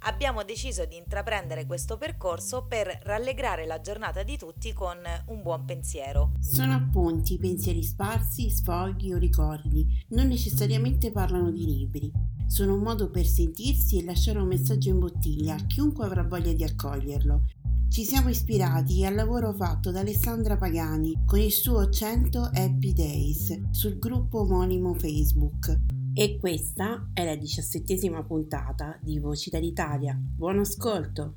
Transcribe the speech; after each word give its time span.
abbiamo 0.00 0.44
deciso 0.44 0.84
di 0.84 0.96
intraprendere 0.96 1.66
questo 1.66 1.96
percorso 1.96 2.66
per 2.66 3.00
rallegrare 3.02 3.66
la 3.66 3.80
giornata 3.80 4.22
di 4.22 4.36
tutti 4.36 4.72
con 4.72 4.98
un 5.26 5.42
buon 5.42 5.64
pensiero. 5.64 6.32
Sono 6.40 6.74
appunti, 6.74 7.38
pensieri 7.38 7.82
sparsi, 7.82 8.50
sfoghi 8.50 9.12
o 9.12 9.18
ricordi, 9.18 9.86
non 10.08 10.28
necessariamente 10.28 11.10
parlano 11.10 11.50
di 11.50 11.64
libri. 11.64 12.12
Sono 12.46 12.74
un 12.74 12.82
modo 12.82 13.10
per 13.10 13.26
sentirsi 13.26 13.98
e 13.98 14.04
lasciare 14.04 14.38
un 14.38 14.46
messaggio 14.46 14.90
in 14.90 14.98
bottiglia 14.98 15.54
a 15.54 15.66
chiunque 15.66 16.04
avrà 16.04 16.22
voglia 16.22 16.52
di 16.52 16.64
accoglierlo. 16.64 17.42
Ci 17.88 18.04
siamo 18.04 18.28
ispirati 18.28 19.04
al 19.04 19.14
lavoro 19.14 19.52
fatto 19.54 19.90
da 19.90 20.00
Alessandra 20.00 20.56
Pagani 20.56 21.22
con 21.24 21.38
il 21.38 21.52
suo 21.52 21.88
100 21.88 22.50
Happy 22.52 22.92
Days 22.92 23.70
sul 23.70 23.98
gruppo 23.98 24.40
omonimo 24.40 24.94
Facebook 24.94 25.95
e 26.18 26.38
questa 26.38 27.10
è 27.12 27.26
la 27.26 27.36
diciassettesima 27.36 28.22
puntata 28.22 28.98
di 29.02 29.18
Voci 29.18 29.50
dall'Italia. 29.50 30.18
Buon 30.18 30.60
ascolto! 30.60 31.36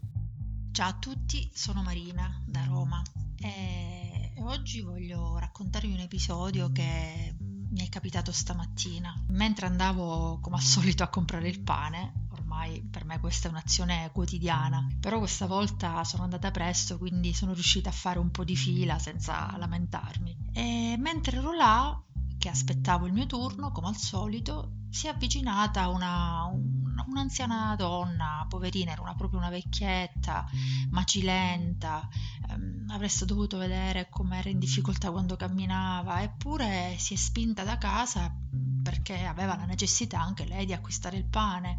Ciao 0.71 0.91
a 0.91 0.97
tutti, 0.97 1.51
sono 1.53 1.83
Marina 1.83 2.41
da 2.47 2.63
Roma 2.63 3.01
e 3.41 4.35
oggi 4.37 4.79
voglio 4.79 5.37
raccontarvi 5.37 5.91
un 5.91 5.99
episodio 5.99 6.71
che 6.71 7.35
mi 7.37 7.85
è 7.85 7.89
capitato 7.89 8.31
stamattina. 8.31 9.25
Mentre 9.31 9.65
andavo 9.65 10.39
come 10.39 10.55
al 10.55 10.61
solito 10.61 11.03
a 11.03 11.09
comprare 11.09 11.49
il 11.49 11.59
pane, 11.59 12.27
ormai 12.31 12.81
per 12.81 13.03
me 13.03 13.19
questa 13.19 13.49
è 13.49 13.51
un'azione 13.51 14.11
quotidiana, 14.13 14.87
però 14.97 15.17
questa 15.17 15.45
volta 15.45 16.05
sono 16.05 16.23
andata 16.23 16.51
presto, 16.51 16.97
quindi 16.97 17.33
sono 17.33 17.51
riuscita 17.51 17.89
a 17.89 17.91
fare 17.91 18.17
un 18.17 18.31
po' 18.31 18.45
di 18.45 18.55
fila 18.55 18.97
senza 18.97 19.53
lamentarmi. 19.57 20.51
E 20.53 20.95
mentre 20.97 21.35
ero 21.35 21.51
là 21.51 22.01
che 22.39 22.49
aspettavo 22.49 23.05
il 23.05 23.13
mio 23.13 23.27
turno, 23.27 23.71
come 23.71 23.89
al 23.89 23.97
solito, 23.97 24.85
si 24.89 25.05
è 25.05 25.09
avvicinata 25.09 25.89
una, 25.89 26.45
un, 26.45 26.95
un'anziana 27.05 27.75
donna, 27.75 28.45
poverina, 28.49 28.93
era 28.93 29.01
una, 29.01 29.13
proprio 29.13 29.39
una 29.39 29.49
vecchietta, 29.49 30.45
macilenta, 30.89 32.07
ehm, 32.49 32.85
avreste 32.89 33.25
dovuto 33.25 33.57
vedere 33.57 34.09
come 34.09 34.39
era 34.39 34.49
in 34.49 34.57
difficoltà 34.57 35.11
quando 35.11 35.35
camminava, 35.35 36.21
eppure 36.21 36.95
si 36.97 37.13
è 37.13 37.17
spinta 37.17 37.63
da 37.63 37.77
casa 37.77 38.33
perché 38.81 39.25
aveva 39.25 39.55
la 39.55 39.65
necessità 39.65 40.21
anche 40.21 40.45
lei 40.45 40.65
di 40.65 40.73
acquistare 40.73 41.17
il 41.17 41.25
pane, 41.25 41.75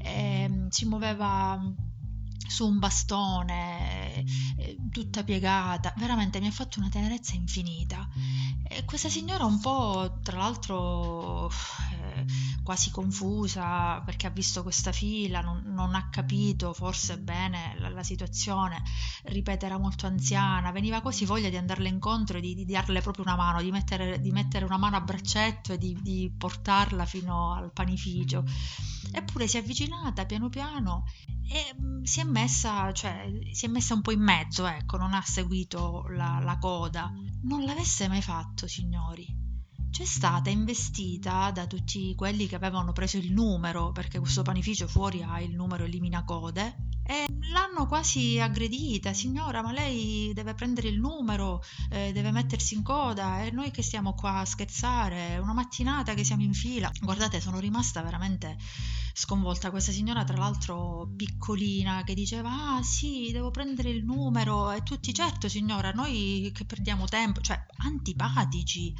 e, 0.00 0.42
ehm, 0.42 0.68
si 0.68 0.84
muoveva 0.84 1.58
su 2.52 2.66
un 2.66 2.78
bastone, 2.78 4.24
eh, 4.56 4.76
tutta 4.90 5.24
piegata, 5.24 5.94
veramente 5.96 6.38
mi 6.40 6.48
ha 6.48 6.50
fatto 6.50 6.80
una 6.80 6.90
tenerezza 6.90 7.34
infinita. 7.34 8.06
Questa 8.84 9.08
signora 9.08 9.44
un 9.44 9.60
po', 9.60 10.18
tra 10.22 10.38
l'altro, 10.38 11.50
quasi 12.62 12.90
confusa 12.90 14.00
perché 14.04 14.26
ha 14.26 14.30
visto 14.30 14.62
questa 14.62 14.92
fila, 14.92 15.40
non, 15.40 15.62
non 15.66 15.94
ha 15.94 16.08
capito 16.08 16.72
forse 16.72 17.18
bene 17.18 17.76
la, 17.78 17.88
la, 17.88 18.02
situazione, 18.02 18.82
ripeto, 19.24 19.66
era 19.66 19.78
molto 19.78 20.06
anziana, 20.06 20.70
veniva 20.72 21.00
quasi 21.00 21.24
voglia 21.24 21.48
di 21.48 21.56
andarle 21.56 21.88
incontro 21.88 22.38
e 22.38 22.40
di, 22.40 22.54
di 22.54 22.64
darle 22.64 23.00
proprio 23.00 23.24
una 23.24 23.36
mano, 23.36 23.62
di 23.62 23.70
mettere, 23.70 24.20
di 24.20 24.30
mettere, 24.30 24.64
una 24.64 24.78
mano 24.78 24.96
a 24.96 25.00
braccetto 25.00 25.72
e 25.72 25.78
di, 25.78 25.96
di 26.00 26.32
portarla 26.36 27.04
fino 27.04 27.54
al 27.54 27.72
panificio. 27.72 28.44
Eppure 29.14 29.46
si 29.46 29.56
è 29.56 29.60
avvicinata 29.60 30.24
piano 30.24 30.48
piano 30.48 31.04
e 31.48 31.74
mm, 31.78 32.02
si 32.02 32.20
è 32.20 32.24
messa, 32.24 32.92
cioè, 32.92 33.30
si 33.52 33.66
è 33.66 33.68
messa 33.68 33.94
un 33.94 34.00
po' 34.00 34.12
in 34.12 34.22
mezzo, 34.22 34.66
ecco, 34.66 34.96
non 34.96 35.12
ha 35.12 35.22
seguito 35.22 36.06
la, 36.08 36.40
la 36.42 36.58
coda. 36.58 37.12
Non 37.42 37.64
l'avesse 37.64 38.08
mai 38.08 38.22
fatto, 38.22 38.66
signori 38.66 39.41
c'è 39.92 40.06
stata 40.06 40.48
investita 40.48 41.50
da 41.50 41.66
tutti 41.66 42.14
quelli 42.14 42.46
che 42.46 42.54
avevano 42.54 42.92
preso 42.92 43.18
il 43.18 43.30
numero, 43.30 43.92
perché 43.92 44.18
questo 44.18 44.40
panificio 44.40 44.88
fuori 44.88 45.22
ha 45.22 45.38
il 45.38 45.54
numero 45.54 45.84
elimina 45.84 46.24
code, 46.24 46.88
e 47.04 47.26
l'hanno 47.52 47.86
quasi 47.86 48.40
aggredita, 48.40 49.12
signora, 49.12 49.60
ma 49.60 49.70
lei 49.70 50.32
deve 50.32 50.54
prendere 50.54 50.88
il 50.88 50.98
numero, 50.98 51.62
eh, 51.90 52.10
deve 52.12 52.30
mettersi 52.30 52.74
in 52.74 52.82
coda 52.82 53.42
e 53.44 53.50
noi 53.50 53.70
che 53.70 53.82
stiamo 53.82 54.14
qua 54.14 54.38
a 54.38 54.46
scherzare, 54.46 55.36
una 55.36 55.52
mattinata 55.52 56.14
che 56.14 56.24
siamo 56.24 56.42
in 56.42 56.54
fila. 56.54 56.90
Guardate, 57.02 57.42
sono 57.42 57.58
rimasta 57.58 58.00
veramente 58.00 58.56
sconvolta. 59.12 59.70
Questa 59.70 59.92
signora, 59.92 60.24
tra 60.24 60.38
l'altro 60.38 61.12
piccolina, 61.14 62.02
che 62.02 62.14
diceva: 62.14 62.76
Ah, 62.76 62.82
sì, 62.82 63.30
devo 63.30 63.50
prendere 63.50 63.90
il 63.90 64.04
numero. 64.04 64.70
E 64.70 64.82
tutti, 64.82 65.12
certo, 65.12 65.50
signora, 65.50 65.90
noi 65.90 66.50
che 66.54 66.64
perdiamo 66.64 67.04
tempo, 67.04 67.42
cioè 67.42 67.62
antipatici. 67.78 68.94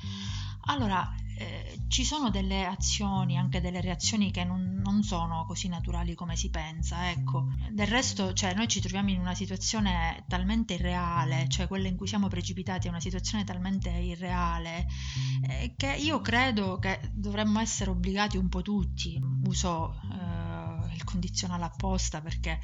Allora, 0.67 1.13
eh, 1.37 1.81
ci 1.89 2.05
sono 2.05 2.31
delle 2.31 2.65
azioni, 2.65 3.37
anche 3.37 3.61
delle 3.61 3.81
reazioni 3.81 4.31
che 4.31 4.45
non, 4.45 4.81
non, 4.83 5.03
sono 5.03 5.45
così 5.47 5.69
naturali 5.69 6.15
come 6.15 6.37
si 6.37 6.51
pensa, 6.51 7.11
ecco. 7.11 7.49
Del 7.71 7.87
resto, 7.87 8.33
cioè, 8.33 8.55
noi 8.55 8.69
ci 8.69 8.81
troviamo 8.81 9.11
in 9.11 9.19
una 9.19 9.35
situazione 9.35 10.25
talmente 10.29 10.75
irreale, 10.75 11.49
cioè 11.49 11.67
quella 11.67 11.89
in 11.89 11.97
cui 11.97 12.07
siamo 12.07 12.29
precipitati 12.29 12.87
è 12.87 12.91
una 12.91 13.01
situazione 13.01 13.45
talmente 13.45 13.91
irreale, 13.91 14.87
eh, 15.49 15.75
che 15.77 15.95
io 15.95 16.21
credo 16.21 16.79
che 16.79 17.01
dovremmo 17.13 17.61
essere 17.61 17.91
obbligati 17.91 18.37
un 18.37 18.49
po' 18.49 18.63
tutti, 18.63 19.21
uso 19.45 19.95
eh, 20.13 20.22
il 20.95 21.05
condizionale 21.05 21.65
apposta 21.65 22.21
perché 22.21 22.61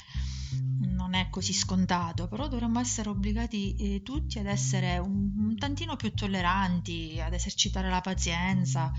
non 0.80 1.14
è 1.14 1.28
così 1.30 1.52
scontato, 1.52 2.28
però 2.28 2.48
dovremmo 2.48 2.80
essere 2.80 3.08
obbligati 3.08 3.74
eh, 3.76 4.02
tutti 4.02 4.38
ad 4.38 4.46
essere 4.46 4.98
un, 4.98 5.32
un, 5.36 5.56
tantino 5.56 5.96
più 5.96 6.12
tolleranti, 6.12 7.20
ad 7.20 7.32
esercitare 7.32 7.90
la 7.90 8.00
pazienza, 8.00 8.92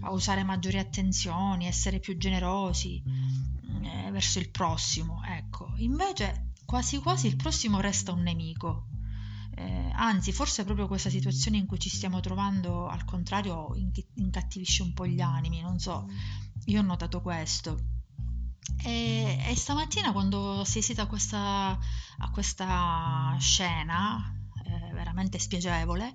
a 0.00 0.10
usare 0.10 0.44
maggiori 0.44 0.78
attenzioni, 0.78 1.66
essere 1.66 1.98
più 1.98 2.16
generosi 2.16 3.02
eh, 3.82 4.10
verso 4.10 4.38
il 4.38 4.50
prossimo. 4.50 5.22
Ecco, 5.24 5.72
invece 5.76 6.52
quasi 6.64 6.98
quasi 6.98 7.26
il 7.26 7.36
prossimo 7.36 7.80
resta 7.80 8.12
un 8.12 8.22
nemico. 8.22 8.86
Eh, 9.54 9.90
anzi, 9.94 10.32
forse 10.32 10.64
proprio 10.64 10.86
questa 10.86 11.10
situazione 11.10 11.58
in 11.58 11.66
cui 11.66 11.78
ci 11.78 11.90
stiamo 11.90 12.20
trovando, 12.20 12.86
al 12.86 13.04
contrario, 13.04 13.74
incattivisce 14.14 14.82
un 14.82 14.94
po' 14.94 15.06
gli 15.06 15.20
animi, 15.20 15.60
non 15.60 15.78
so, 15.78 16.06
io 16.66 16.80
ho 16.80 16.84
notato 16.84 17.20
questo. 17.20 18.01
E, 18.84 19.38
e 19.46 19.56
stamattina 19.56 20.12
quando 20.12 20.38
ho 20.38 20.60
assistito 20.60 21.02
a 21.02 21.06
questa, 21.06 21.78
a 22.18 22.30
questa 22.30 23.36
scena 23.38 24.34
eh, 24.64 24.92
veramente 24.92 25.38
spiacevole, 25.38 26.14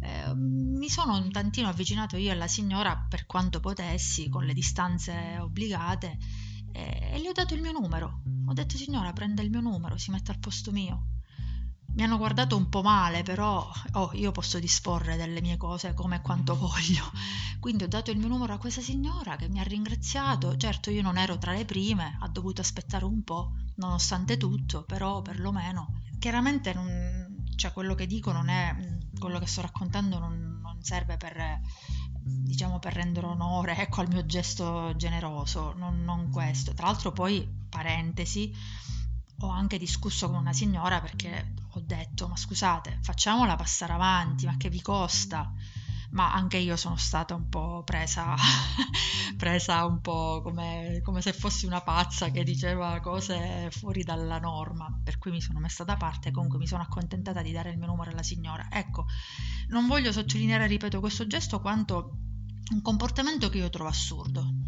eh, 0.00 0.34
mi 0.34 0.88
sono 0.88 1.16
un 1.16 1.30
tantino 1.30 1.68
avvicinato 1.68 2.16
io 2.16 2.32
alla 2.32 2.48
signora 2.48 2.96
per 3.08 3.26
quanto 3.26 3.60
potessi, 3.60 4.28
con 4.28 4.44
le 4.44 4.54
distanze 4.54 5.38
obbligate, 5.38 6.18
eh, 6.72 7.10
e 7.12 7.18
le 7.18 7.28
ho 7.28 7.32
dato 7.32 7.54
il 7.54 7.60
mio 7.60 7.72
numero. 7.72 8.22
Ho 8.46 8.52
detto 8.52 8.76
signora 8.76 9.12
prenda 9.12 9.42
il 9.42 9.50
mio 9.50 9.60
numero, 9.60 9.96
si 9.96 10.10
mette 10.10 10.32
al 10.32 10.38
posto 10.38 10.72
mio 10.72 11.11
mi 11.94 12.02
hanno 12.02 12.16
guardato 12.16 12.56
un 12.56 12.68
po' 12.68 12.82
male, 12.82 13.22
però 13.22 13.70
oh, 13.92 14.10
io 14.14 14.32
posso 14.32 14.58
disporre 14.58 15.16
delle 15.16 15.40
mie 15.40 15.56
cose 15.56 15.94
come 15.94 16.16
e 16.16 16.20
quanto 16.20 16.56
voglio. 16.56 17.10
Quindi 17.60 17.84
ho 17.84 17.88
dato 17.88 18.10
il 18.10 18.18
mio 18.18 18.28
numero 18.28 18.54
a 18.54 18.58
questa 18.58 18.80
signora 18.80 19.36
che 19.36 19.48
mi 19.48 19.60
ha 19.60 19.64
ringraziato. 19.64 20.56
Certo, 20.56 20.90
io 20.90 21.02
non 21.02 21.18
ero 21.18 21.38
tra 21.38 21.52
le 21.52 21.64
prime, 21.64 22.16
ha 22.20 22.28
dovuto 22.28 22.60
aspettare 22.60 23.04
un 23.04 23.22
po', 23.22 23.52
nonostante 23.76 24.36
tutto, 24.36 24.84
però 24.84 25.22
perlomeno. 25.22 26.00
Chiaramente 26.18 26.72
non, 26.72 27.44
cioè, 27.56 27.72
quello 27.72 27.94
che 27.94 28.06
dico 28.06 28.32
non 28.32 28.48
è 28.48 28.74
quello 29.18 29.38
che 29.38 29.46
sto 29.46 29.60
raccontando 29.60 30.18
non, 30.18 30.58
non 30.60 30.82
serve 30.82 31.16
per 31.16 31.60
diciamo 32.24 32.78
per 32.78 32.94
rendere 32.94 33.26
onore 33.26 33.76
ecco, 33.76 34.00
al 34.00 34.08
mio 34.08 34.24
gesto 34.24 34.94
generoso, 34.96 35.74
non, 35.76 36.04
non 36.04 36.30
questo. 36.30 36.72
Tra 36.74 36.86
l'altro 36.86 37.12
poi, 37.12 37.48
parentesi, 37.68 38.54
ho 39.46 39.50
anche 39.50 39.78
discusso 39.78 40.28
con 40.28 40.38
una 40.38 40.52
signora 40.52 41.00
perché 41.00 41.54
ho 41.70 41.80
detto 41.80 42.28
ma 42.28 42.36
scusate 42.36 42.98
facciamola 43.02 43.56
passare 43.56 43.92
avanti 43.92 44.46
ma 44.46 44.56
che 44.56 44.68
vi 44.68 44.80
costa 44.80 45.52
ma 46.12 46.32
anche 46.32 46.58
io 46.58 46.76
sono 46.76 46.96
stata 46.96 47.34
un 47.34 47.48
po' 47.48 47.82
presa, 47.84 48.34
presa 49.36 49.84
un 49.86 50.00
po' 50.00 50.40
come, 50.42 51.00
come, 51.02 51.22
se 51.22 51.32
fossi 51.32 51.66
una 51.66 51.80
pazza 51.80 52.30
che 52.30 52.44
diceva 52.44 53.00
cose 53.00 53.68
fuori 53.70 54.02
dalla 54.02 54.38
norma, 54.38 55.00
per 55.02 55.18
cui 55.18 55.30
mi 55.30 55.40
sono 55.40 55.58
messa 55.58 55.84
da 55.84 55.96
parte 55.96 56.28
e 56.28 56.32
comunque 56.32 56.58
mi 56.58 56.66
sono 56.66 56.82
accontentata 56.82 57.40
di 57.40 57.52
dare 57.52 57.70
il 57.70 57.78
mio 57.78 57.86
numero 57.86 58.10
alla 58.10 58.22
signora. 58.22 58.68
Ecco, 58.70 59.06
non 59.68 59.86
voglio 59.86 60.12
sottolineare, 60.12 60.66
ripeto, 60.66 61.00
questo 61.00 61.26
gesto 61.26 61.60
quanto 61.60 62.18
un 62.72 62.82
comportamento 62.82 63.48
che 63.48 63.58
io 63.58 63.70
trovo 63.70 63.88
assurdo. 63.88 64.61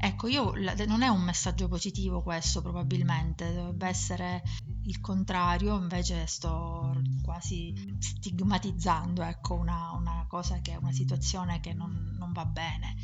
Ecco, 0.00 0.28
io, 0.28 0.52
non 0.86 1.02
è 1.02 1.08
un 1.08 1.22
messaggio 1.22 1.66
positivo 1.66 2.22
questo 2.22 2.62
probabilmente, 2.62 3.52
dovrebbe 3.52 3.88
essere 3.88 4.42
il 4.84 5.00
contrario, 5.00 5.76
invece 5.76 6.26
sto 6.26 6.94
quasi 7.22 7.74
stigmatizzando 7.98 9.22
ecco, 9.22 9.54
una, 9.54 9.90
una 9.92 10.24
cosa 10.28 10.60
che 10.60 10.72
è 10.72 10.76
una 10.76 10.92
situazione 10.92 11.60
che 11.60 11.74
non, 11.74 12.14
non 12.16 12.32
va 12.32 12.44
bene. 12.46 12.94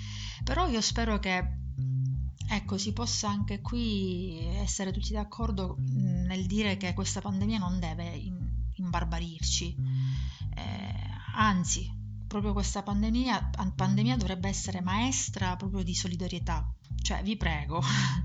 Però 0.45 0.69
io 0.69 0.81
spero 0.81 1.19
che 1.19 1.63
Ecco, 2.47 2.77
si 2.77 2.93
possa 2.93 3.31
anche 3.31 3.61
qui 3.61 4.39
essere 4.57 4.93
tutti 4.93 5.13
d'accordo 5.13 5.77
nel 5.79 6.47
dire 6.47 6.77
che 6.77 6.93
questa 6.93 7.21
pandemia 7.21 7.59
non 7.59 7.81
deve 7.81 8.21
imbarbarirci, 8.75 9.75
eh, 10.55 10.95
anzi, 11.35 11.91
proprio 12.29 12.53
questa 12.53 12.83
pandemia, 12.83 13.51
pandemia 13.75 14.17
dovrebbe 14.17 14.49
essere 14.49 14.81
maestra 14.83 15.57
proprio 15.57 15.83
di 15.83 15.95
solidarietà, 15.95 16.69
cioè, 17.05 17.23
vi 17.23 17.37
prego, 17.37 17.83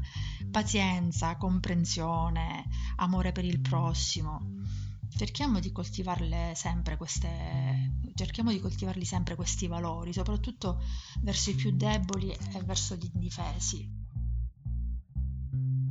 pazienza, 0.50 1.36
comprensione, 1.36 2.66
amore 2.96 3.34
per 3.34 3.44
il 3.44 3.60
prossimo. 3.60 4.64
Cerchiamo 5.10 5.60
di 5.60 5.74
coltivarle 5.74 6.54
sempre 6.56 6.96
queste, 6.96 7.92
cerchiamo 8.16 8.52
di 8.52 8.62
coltivarli 8.62 9.04
sempre 9.04 9.36
questi 9.36 9.68
valori, 9.68 10.14
soprattutto 10.14 10.82
verso 11.20 11.50
i 11.50 11.56
più 11.56 11.76
deboli 11.76 12.32
e 12.32 12.64
verso 12.64 12.96
gli 12.96 13.10
indifesi. 13.14 13.98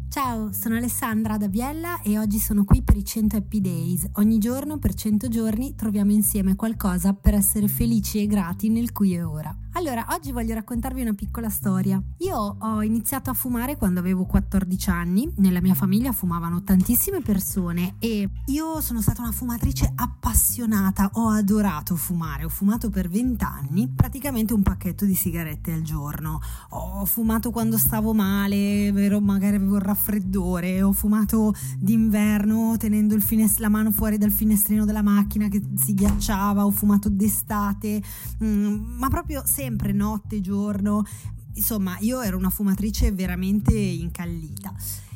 Ciao, 0.08 0.55
sono 0.55 0.76
Alessandra 0.76 1.37
da 1.37 1.49
Biella 1.49 2.00
e 2.00 2.19
oggi 2.19 2.38
sono 2.38 2.64
qui 2.64 2.82
per 2.82 2.96
i 2.96 3.05
100 3.05 3.37
Happy 3.37 3.61
Days. 3.61 4.08
Ogni 4.14 4.38
giorno 4.38 4.79
per 4.79 4.94
100 4.94 5.29
giorni 5.29 5.75
troviamo 5.75 6.12
insieme 6.12 6.56
qualcosa 6.56 7.12
per 7.12 7.35
essere 7.35 7.69
felici 7.69 8.19
e 8.19 8.26
grati 8.26 8.70
nel 8.70 8.93
qui 8.93 9.12
e 9.12 9.23
ora. 9.23 9.55
Allora, 9.79 10.07
oggi 10.11 10.33
voglio 10.33 10.55
raccontarvi 10.55 11.03
una 11.03 11.15
piccola 11.15 11.49
storia. 11.49 12.03
Io 12.17 12.57
ho 12.59 12.83
iniziato 12.83 13.31
a 13.31 13.33
fumare 13.33 13.77
quando 13.77 14.01
avevo 14.01 14.25
14 14.25 14.91
anni, 14.91 15.33
nella 15.37 15.61
mia 15.61 15.75
famiglia 15.75 16.11
fumavano 16.11 16.65
tantissime 16.65 17.21
persone 17.21 17.95
e 18.01 18.29
io 18.47 18.81
sono 18.81 19.01
stata 19.01 19.23
una 19.23 19.31
fumatrice 19.31 19.93
appassionata, 19.95 21.11
ho 21.13 21.29
adorato 21.29 21.95
fumare, 21.95 22.43
ho 22.43 22.49
fumato 22.49 22.91
per 22.91 23.09
20 23.09 23.45
anni, 23.45 23.87
praticamente 23.87 24.53
un 24.53 24.63
pacchetto 24.63 25.05
di 25.05 25.15
sigarette 25.15 25.71
al 25.71 25.83
giorno. 25.83 26.41
Ho 26.71 27.05
fumato 27.05 27.53
quando 27.53 27.79
stavo 27.79 28.13
male, 28.13 28.91
vero, 28.91 29.21
magari 29.21 29.55
avevo 29.55 29.77
il 29.77 29.83
raffreddore, 29.83 30.83
ho 30.83 30.91
fumato 30.91 31.55
d'inverno 31.79 32.75
tenendo 32.79 33.17
finest- 33.21 33.61
la 33.61 33.69
mano 33.69 33.93
fuori 33.93 34.19
dal 34.19 34.33
finestrino 34.33 34.85
della 34.85 35.03
macchina 35.03 35.47
che 35.47 35.63
si 35.77 35.95
ghiacciava, 35.95 36.67
ho 36.67 36.71
fumato 36.73 37.09
d'estate, 37.09 38.03
mm, 38.43 38.97
ma 38.99 39.09
proprio 39.09 39.45
sempre 39.45 39.67
sempre 39.69 39.93
notte 39.93 40.41
giorno. 40.41 41.05
Insomma, 41.55 41.97
io 42.00 42.23
ero 42.23 42.38
una 42.38 42.50
fumatrice 42.50 43.12
veramente 43.12 43.75
incallita. 43.75 44.75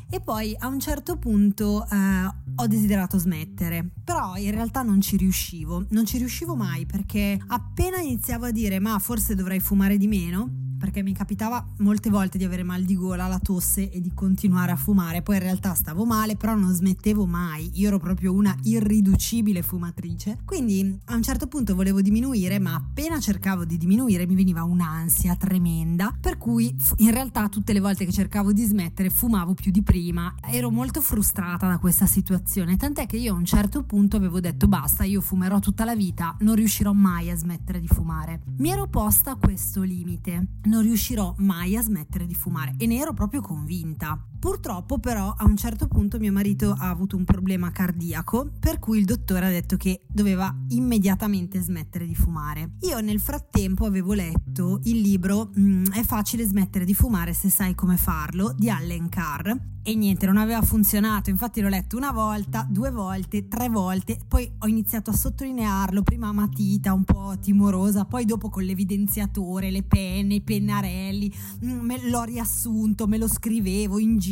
E 0.09 0.19
poi 0.19 0.55
a 0.59 0.67
un 0.67 0.79
certo 0.79 1.17
punto 1.17 1.87
eh, 1.89 2.31
ho 2.55 2.67
desiderato 2.67 3.17
smettere, 3.17 3.83
però 4.03 4.35
in 4.35 4.51
realtà 4.51 4.83
non 4.83 5.01
ci 5.01 5.17
riuscivo, 5.17 5.85
non 5.89 6.05
ci 6.05 6.19
riuscivo 6.19 6.55
mai 6.55 6.85
perché 6.85 7.39
appena 7.47 7.97
iniziavo 7.97 8.45
a 8.45 8.51
dire 8.51 8.79
ma 8.79 8.99
forse 8.99 9.33
dovrei 9.33 9.59
fumare 9.59 9.97
di 9.97 10.07
meno, 10.07 10.47
perché 10.83 11.01
mi 11.01 11.13
capitava 11.13 11.65
molte 11.77 12.09
volte 12.09 12.37
di 12.37 12.43
avere 12.43 12.61
mal 12.61 12.83
di 12.83 12.97
gola, 12.97 13.27
la 13.27 13.39
tosse 13.39 13.89
e 13.89 14.01
di 14.01 14.11
continuare 14.13 14.73
a 14.73 14.75
fumare. 14.75 15.21
Poi 15.21 15.37
in 15.37 15.41
realtà 15.41 15.73
stavo 15.75 16.03
male, 16.03 16.35
però 16.35 16.55
non 16.55 16.73
smettevo 16.73 17.25
mai. 17.25 17.71
Io 17.75 17.87
ero 17.87 17.99
proprio 17.99 18.33
una 18.33 18.53
irriducibile 18.63 19.61
fumatrice. 19.61 20.39
Quindi 20.43 20.99
a 21.05 21.15
un 21.15 21.23
certo 21.23 21.47
punto 21.47 21.73
volevo 21.73 22.01
diminuire, 22.01 22.59
ma 22.59 22.75
appena 22.75 23.17
cercavo 23.21 23.63
di 23.63 23.77
diminuire 23.77 24.27
mi 24.27 24.35
veniva 24.35 24.63
un'ansia 24.63 25.37
tremenda, 25.37 26.13
per 26.19 26.37
cui 26.37 26.75
in 26.97 27.11
realtà 27.11 27.47
tutte 27.47 27.71
le 27.71 27.79
volte 27.79 28.03
che 28.03 28.11
cercavo 28.11 28.51
di 28.51 28.65
smettere 28.65 29.09
fumavo 29.09 29.53
più 29.53 29.71
di 29.71 29.83
prima. 29.83 30.35
Ero 30.51 30.69
molto 30.69 30.99
frustrata 30.99 31.65
da 31.65 31.77
questa 31.77 32.07
situazione, 32.07 32.75
tant'è 32.75 33.05
che 33.05 33.15
io 33.15 33.33
a 33.33 33.37
un 33.37 33.45
certo 33.45 33.83
punto 33.83 34.17
avevo 34.17 34.41
detto 34.41 34.67
basta, 34.67 35.05
io 35.05 35.21
fumerò 35.21 35.59
tutta 35.59 35.85
la 35.85 35.95
vita, 35.95 36.35
non 36.41 36.55
riuscirò 36.55 36.91
mai 36.91 37.29
a 37.29 37.37
smettere 37.37 37.79
di 37.79 37.87
fumare. 37.87 38.41
Mi 38.57 38.69
ero 38.69 38.87
posta 38.87 39.35
questo 39.35 39.81
limite 39.81 40.47
non 40.73 40.81
riuscirò 40.81 41.35
mai 41.37 41.77
a 41.77 41.83
smettere 41.83 42.25
di 42.25 42.33
fumare 42.33 42.73
e 42.79 42.87
ne 42.87 42.97
ero 42.97 43.13
proprio 43.13 43.41
convinta. 43.41 44.32
Purtroppo 44.43 44.99
però 44.99 45.33
a 45.37 45.45
un 45.45 45.55
certo 45.55 45.87
punto 45.87 46.19
mio 46.19 46.33
marito 46.33 46.75
ha 46.77 46.89
avuto 46.89 47.15
un 47.15 47.23
problema 47.23 47.71
cardiaco 47.71 48.51
per 48.59 48.77
cui 48.77 48.99
il 48.99 49.05
dottore 49.05 49.45
ha 49.45 49.49
detto 49.49 49.77
che 49.77 50.01
doveva 50.05 50.53
immediatamente 50.67 51.61
smettere 51.61 52.05
di 52.05 52.13
fumare. 52.13 52.71
Io 52.81 52.99
nel 52.99 53.21
frattempo 53.21 53.85
avevo 53.85 54.11
letto 54.11 54.81
il 54.83 54.99
libro 54.99 55.49
mm, 55.57 55.85
È 55.93 56.03
facile 56.03 56.43
smettere 56.43 56.83
di 56.83 56.93
fumare 56.93 57.31
se 57.31 57.49
sai 57.49 57.73
come 57.73 57.95
farlo 57.95 58.53
di 58.57 58.69
Allen 58.69 59.07
Carr. 59.07 59.55
E 59.85 59.95
niente, 59.95 60.25
non 60.25 60.37
aveva 60.37 60.61
funzionato. 60.61 61.29
Infatti 61.29 61.59
l'ho 61.59 61.67
letto 61.67 61.97
una 61.97 62.13
volta, 62.13 62.65
due 62.69 62.89
volte, 62.89 63.49
tre 63.49 63.67
volte, 63.67 64.17
poi 64.29 64.49
ho 64.59 64.67
iniziato 64.67 65.09
a 65.09 65.13
sottolinearlo, 65.13 66.03
prima 66.03 66.29
a 66.29 66.31
matita, 66.31 66.93
un 66.93 67.03
po' 67.03 67.33
timorosa, 67.41 68.05
poi 68.05 68.23
dopo 68.23 68.49
con 68.49 68.63
l'evidenziatore, 68.63 69.71
le 69.71 69.83
penne, 69.83 70.35
i 70.35 70.41
pennarelli, 70.41 71.33
mm, 71.65 71.79
me 71.81 72.09
l'ho 72.09 72.23
riassunto, 72.23 73.07
me 73.07 73.17
lo 73.17 73.27
scrivevo 73.27 73.99
in 73.99 74.19
giro, 74.19 74.31